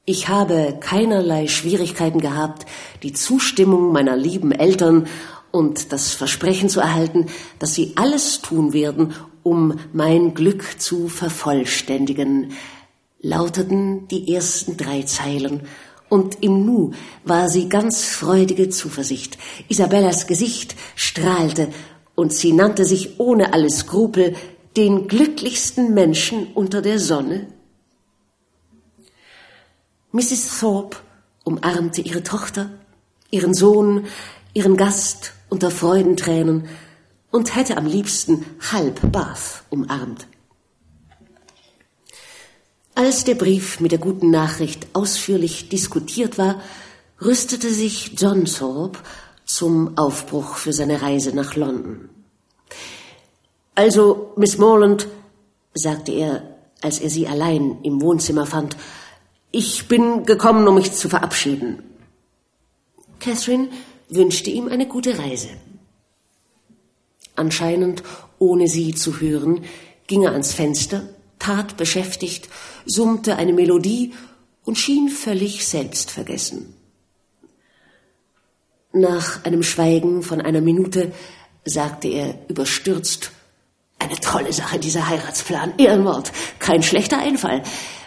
[0.08, 2.64] Ich habe keinerlei Schwierigkeiten gehabt,
[3.02, 5.08] die Zustimmung meiner lieben Eltern
[5.50, 7.26] und das Versprechen zu erhalten,
[7.58, 12.52] dass sie alles tun werden, um mein Glück zu vervollständigen,
[13.20, 15.62] lauteten die ersten drei Zeilen,
[16.08, 16.92] und im Nu
[17.24, 19.38] war sie ganz freudige Zuversicht.
[19.68, 21.66] Isabellas Gesicht strahlte,
[22.14, 24.36] und sie nannte sich ohne alle Skrupel
[24.76, 27.48] den glücklichsten Menschen unter der Sonne.
[30.16, 30.60] Mrs.
[30.60, 30.96] Thorpe
[31.44, 32.70] umarmte ihre Tochter,
[33.30, 34.06] ihren Sohn,
[34.54, 36.68] ihren Gast unter Freudentränen
[37.30, 40.26] und hätte am liebsten halb Bath umarmt.
[42.94, 46.62] Als der Brief mit der guten Nachricht ausführlich diskutiert war,
[47.20, 49.00] rüstete sich John Thorpe
[49.44, 52.08] zum Aufbruch für seine Reise nach London.
[53.74, 55.08] Also, Miss Morland,
[55.74, 58.78] sagte er, als er sie allein im Wohnzimmer fand,
[59.50, 61.82] ich bin gekommen, um mich zu verabschieden.
[63.20, 63.68] Catherine
[64.08, 65.48] wünschte ihm eine gute Reise.
[67.34, 68.02] Anscheinend,
[68.38, 69.64] ohne sie zu hören,
[70.06, 72.48] ging er ans Fenster, tat beschäftigt,
[72.84, 74.14] summte eine Melodie
[74.64, 76.74] und schien völlig selbstvergessen.
[78.92, 81.12] Nach einem Schweigen von einer Minute
[81.64, 83.30] sagte er überstürzt,
[83.98, 85.74] eine tolle Sache, dieser Heiratsplan.
[85.78, 86.32] Ehrenwort.
[86.58, 87.62] Kein schlechter Einfall.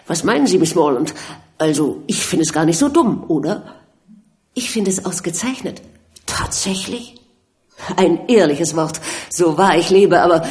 [0.10, 1.14] Was meinen Sie, Miss Morland?
[1.60, 3.76] Also, ich finde es gar nicht so dumm, oder?
[4.56, 5.84] Ich finde es ausgezeichnet.
[6.26, 7.22] Tatsächlich?
[7.96, 9.00] Ein ehrliches Wort.
[9.30, 10.48] So wahr ich lebe, aber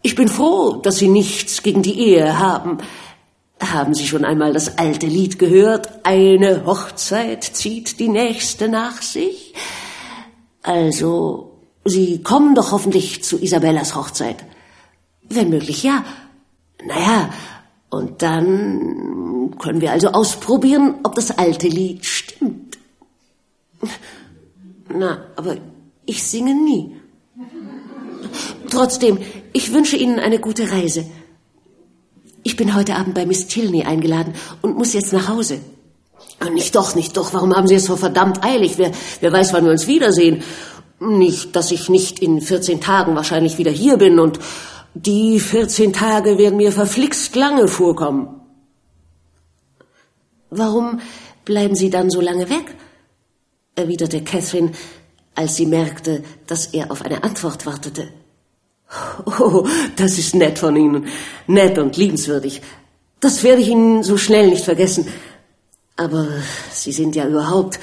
[0.00, 2.78] ich bin froh, dass Sie nichts gegen die Ehe haben.
[3.60, 5.90] Haben Sie schon einmal das alte Lied gehört?
[6.04, 9.52] Eine Hochzeit zieht die nächste nach sich?
[10.62, 14.42] Also, Sie kommen doch hoffentlich zu Isabellas Hochzeit.
[15.28, 16.02] Wenn möglich, ja.
[16.82, 17.28] Naja,
[17.92, 22.78] und dann können wir also ausprobieren, ob das alte Lied stimmt.
[24.88, 25.58] Na, aber
[26.06, 26.96] ich singe nie.
[28.70, 29.18] Trotzdem,
[29.52, 31.04] ich wünsche Ihnen eine gute Reise.
[32.42, 34.32] Ich bin heute Abend bei Miss Tilney eingeladen
[34.62, 35.60] und muss jetzt nach Hause.
[36.40, 37.34] Ah, nicht doch, nicht doch.
[37.34, 38.78] Warum haben Sie es so verdammt eilig?
[38.78, 40.42] Wer, wer weiß, wann wir uns wiedersehen.
[40.98, 44.38] Nicht, dass ich nicht in 14 Tagen wahrscheinlich wieder hier bin und
[44.94, 48.40] die 14 Tage werden mir verflixt lange vorkommen.
[50.50, 51.00] Warum
[51.44, 52.76] bleiben Sie dann so lange weg?
[53.74, 54.72] erwiderte Catherine,
[55.34, 58.08] als sie merkte, dass er auf eine Antwort wartete.
[59.24, 59.66] Oh,
[59.96, 61.06] das ist nett von Ihnen,
[61.46, 62.60] nett und liebenswürdig.
[63.20, 65.06] Das werde ich Ihnen so schnell nicht vergessen.
[65.96, 66.26] Aber
[66.70, 67.80] Sie sind ja überhaupt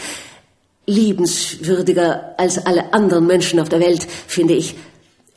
[0.85, 4.75] liebenswürdiger als alle anderen Menschen auf der Welt, finde ich.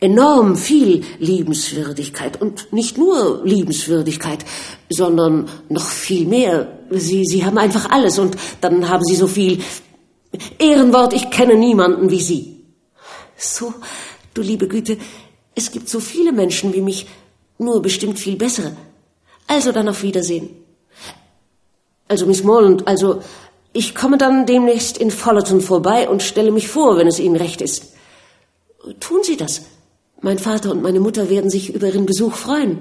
[0.03, 4.44] Enorm viel Liebenswürdigkeit und nicht nur Liebenswürdigkeit,
[4.90, 6.76] sondern noch viel mehr.
[6.90, 9.62] Sie, Sie haben einfach alles und dann haben Sie so viel
[10.59, 12.64] Ehrenwort, ich kenne niemanden wie Sie.
[13.36, 13.74] So,
[14.34, 14.98] du liebe Güte,
[15.55, 17.07] es gibt so viele Menschen wie mich,
[17.59, 18.76] nur bestimmt viel bessere.
[19.46, 20.50] Also dann auf Wiedersehen.
[22.09, 23.22] Also, Miss Morland, also,
[23.72, 27.61] ich komme dann demnächst in Fullerton vorbei und stelle mich vor, wenn es Ihnen recht
[27.61, 27.92] ist.
[28.98, 29.62] Tun Sie das.
[30.22, 32.78] Mein Vater und meine Mutter werden sich über Ihren Besuch freuen.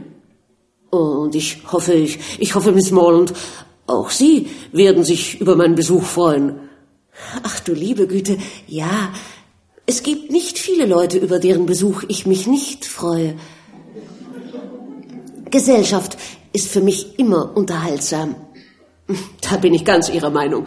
[0.91, 3.33] Und ich hoffe, ich, ich hoffe, Miss Morland,
[3.87, 6.69] auch Sie werden sich über meinen Besuch freuen.
[7.41, 8.37] Ach du liebe Güte,
[8.67, 9.11] ja,
[9.87, 13.35] es gibt nicht viele Leute, über deren Besuch ich mich nicht freue.
[15.49, 16.17] Gesellschaft
[16.53, 18.35] ist für mich immer unterhaltsam.
[19.41, 20.65] Da bin ich ganz Ihrer Meinung.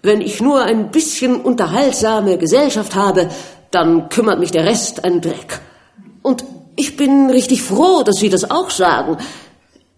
[0.00, 3.28] Wenn ich nur ein bisschen unterhaltsame Gesellschaft habe,
[3.70, 5.60] dann kümmert mich der Rest ein Dreck.
[6.24, 6.42] Und
[6.74, 9.18] ich bin richtig froh, dass Sie das auch sagen.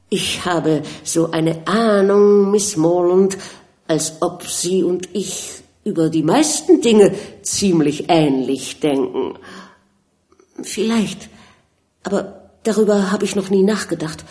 [0.08, 3.38] Ich habe so eine Ahnung, Miss Morland,
[3.86, 9.38] als ob Sie und ich über die meisten Dinge ziemlich ähnlich denken.
[10.62, 11.28] Vielleicht,
[12.02, 14.24] aber darüber habe ich noch nie nachgedacht.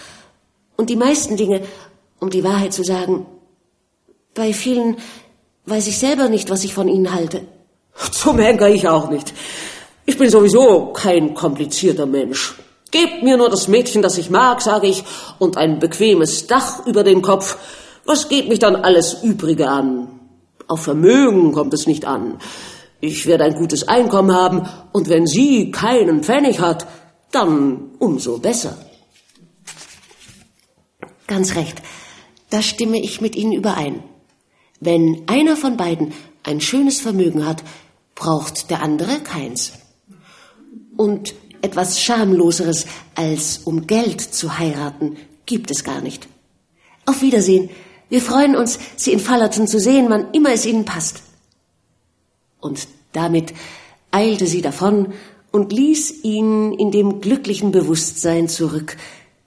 [0.75, 1.61] Und die meisten Dinge,
[2.19, 3.25] um die Wahrheit zu sagen,
[4.33, 4.97] bei vielen
[5.65, 7.43] weiß ich selber nicht, was ich von ihnen halte.
[8.11, 9.33] Zum Henker ich auch nicht.
[10.05, 12.55] Ich bin sowieso kein komplizierter Mensch.
[12.91, 15.03] Gebt mir nur das Mädchen, das ich mag, sage ich,
[15.39, 17.57] und ein bequemes Dach über dem Kopf.
[18.05, 20.19] Was geht mich dann alles Übrige an?
[20.67, 22.37] Auf Vermögen kommt es nicht an.
[23.01, 26.87] Ich werde ein gutes Einkommen haben, und wenn sie keinen Pfennig hat,
[27.31, 28.77] dann umso besser.
[31.27, 31.81] Ganz recht.
[32.51, 34.03] Da stimme ich mit Ihnen überein.
[34.79, 37.63] Wenn einer von beiden ein schönes Vermögen hat,
[38.13, 39.73] braucht der andere keins.
[40.97, 42.85] Und etwas Schamloseres,
[43.15, 46.27] als um Geld zu heiraten, gibt es gar nicht.
[47.05, 47.69] Auf Wiedersehen.
[48.09, 51.23] Wir freuen uns, Sie in Fallerton zu sehen, wann immer es Ihnen passt.
[52.59, 53.53] Und damit
[54.11, 55.13] eilte sie davon
[55.51, 58.97] und ließ ihn in dem glücklichen Bewusstsein zurück,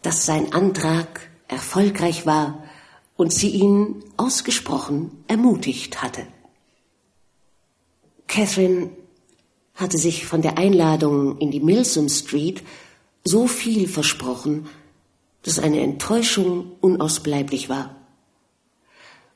[0.03, 2.65] dass sein Antrag erfolgreich war
[3.17, 6.27] und sie ihn ausgesprochen ermutigt hatte.
[8.27, 8.91] Catherine
[9.79, 12.65] hatte sich von der Einladung in die Milsom Street
[13.25, 14.67] so viel versprochen,
[15.45, 17.95] dass eine Enttäuschung unausbleiblich war.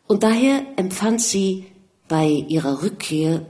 [0.08, 1.66] Und daher empfand sie
[2.08, 3.46] bei ihrer Rückkehr,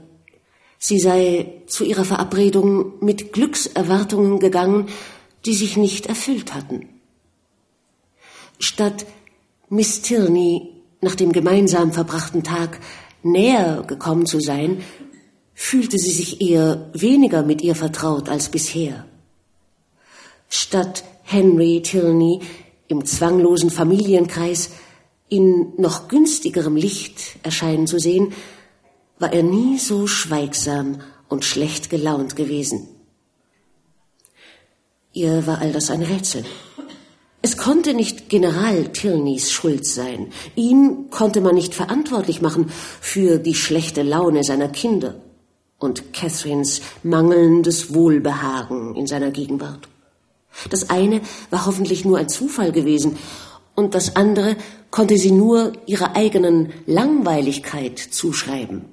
[0.77, 4.87] sie sei zu ihrer Verabredung mit Glückserwartungen gegangen,
[5.45, 6.89] die sich nicht erfüllt hatten.
[8.59, 9.07] Statt
[9.67, 10.69] Miss Tierney
[11.01, 12.79] nach dem gemeinsam verbrachten Tag
[13.23, 14.83] näher gekommen zu sein,
[15.53, 19.05] fühlte sie sich eher weniger mit ihr vertraut als bisher.
[20.49, 22.41] Statt Henry Tilney
[22.87, 24.71] im zwanglosen Familienkreis
[25.29, 28.33] in noch günstigerem Licht erscheinen zu sehen,
[29.19, 32.87] war er nie so schweigsam und schlecht gelaunt gewesen.
[35.13, 36.43] Ihr war all das ein Rätsel.
[37.41, 40.31] Es konnte nicht General Tilneys Schuld sein.
[40.55, 45.15] Ihn konnte man nicht verantwortlich machen für die schlechte Laune seiner Kinder
[45.83, 49.89] und Catherines mangelndes Wohlbehagen in seiner Gegenwart.
[50.69, 53.17] Das eine war hoffentlich nur ein Zufall gewesen,
[53.75, 54.55] und das andere
[54.91, 58.85] konnte sie nur ihrer eigenen Langweiligkeit zuschreiben.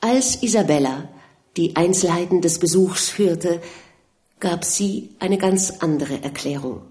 [0.00, 1.08] Als Isabella
[1.56, 3.60] die Einzelheiten des Besuchs hörte,
[4.38, 6.82] gab sie eine ganz andere Erklärung.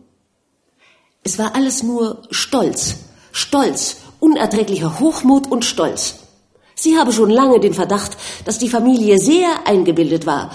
[1.23, 2.97] Es war alles nur Stolz,
[3.31, 6.19] Stolz, unerträglicher Hochmut und Stolz.
[6.81, 8.15] Sie habe schon lange den Verdacht,
[8.45, 10.51] dass die Familie sehr eingebildet war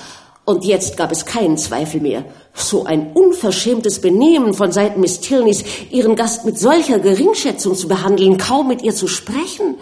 [0.47, 2.25] und jetzt gab es keinen Zweifel mehr.
[2.55, 8.39] So ein unverschämtes Benehmen von Seiten Miss Tilneys, ihren Gast mit solcher Geringschätzung zu behandeln,
[8.39, 9.77] kaum mit ihr zu sprechen.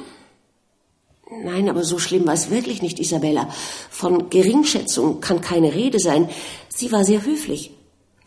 [1.44, 3.48] Nein, aber so schlimm war es wirklich nicht, Isabella.
[3.88, 6.28] Von Geringschätzung kann keine Rede sein.
[6.68, 7.72] Sie war sehr höflich.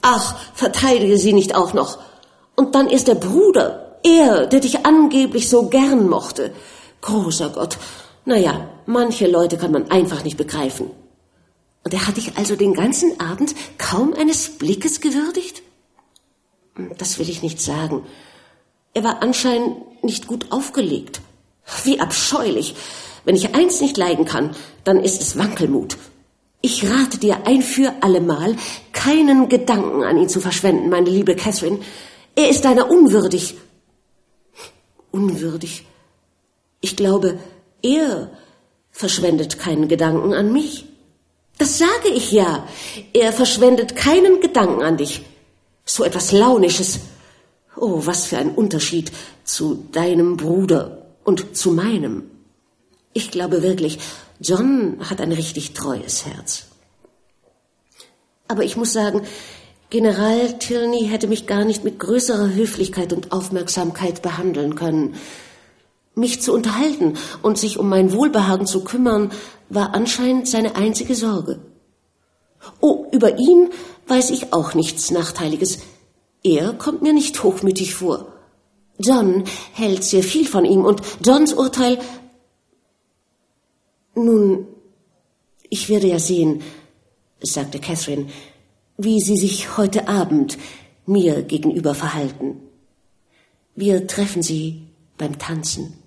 [0.01, 1.99] Ach, verteidige sie nicht auch noch.
[2.55, 6.53] Und dann ist der Bruder, er, der dich angeblich so gern mochte.
[7.01, 7.77] Großer Gott.
[8.25, 10.89] Na ja, manche Leute kann man einfach nicht begreifen.
[11.83, 15.61] Und er hat dich also den ganzen Abend kaum eines Blickes gewürdigt?
[16.75, 18.03] Hm, das will ich nicht sagen.
[18.95, 21.21] Er war anscheinend nicht gut aufgelegt.
[21.83, 22.75] Wie abscheulich.
[23.23, 25.97] Wenn ich eins nicht leiden kann, dann ist es Wankelmut.
[26.61, 28.55] Ich rate dir ein für allemal,
[28.91, 31.79] keinen Gedanken an ihn zu verschwenden, meine liebe Catherine.
[32.35, 33.55] Er ist deiner unwürdig.
[35.11, 35.85] Unwürdig.
[36.81, 37.37] Ich glaube,
[37.85, 38.31] er
[38.91, 40.85] verschwendet keinen Gedanken an mich.
[41.57, 42.67] Das sage ich ja.
[43.13, 45.21] Er verschwendet keinen Gedanken an dich.
[45.85, 46.99] So etwas Launisches.
[47.77, 49.11] Oh, was für ein Unterschied
[49.43, 52.23] zu deinem Bruder und zu meinem.
[53.13, 53.99] Ich glaube wirklich,
[54.39, 56.65] John hat ein richtig treues Herz.
[58.47, 59.21] Aber ich muss sagen,
[59.89, 65.15] General Tilney hätte mich gar nicht mit größerer Höflichkeit und Aufmerksamkeit behandeln können.
[66.15, 69.31] Mich zu unterhalten und sich um mein Wohlbehagen zu kümmern,
[69.69, 71.59] war anscheinend seine einzige Sorge.
[72.79, 73.69] Oh, über ihn
[74.07, 75.79] weiß ich auch nichts Nachteiliges.
[76.43, 78.33] Er kommt mir nicht hochmütig vor.
[78.97, 79.43] John
[79.73, 81.99] hält sehr viel von ihm und Johns Urteil.
[84.15, 84.67] Nun,
[85.69, 86.61] ich werde ja sehen,
[87.41, 88.27] sagte Catherine,
[88.97, 90.57] wie Sie sich heute Abend
[91.05, 92.61] mir gegenüber verhalten.
[93.75, 94.87] Wir treffen Sie
[95.17, 96.04] beim Tanzen.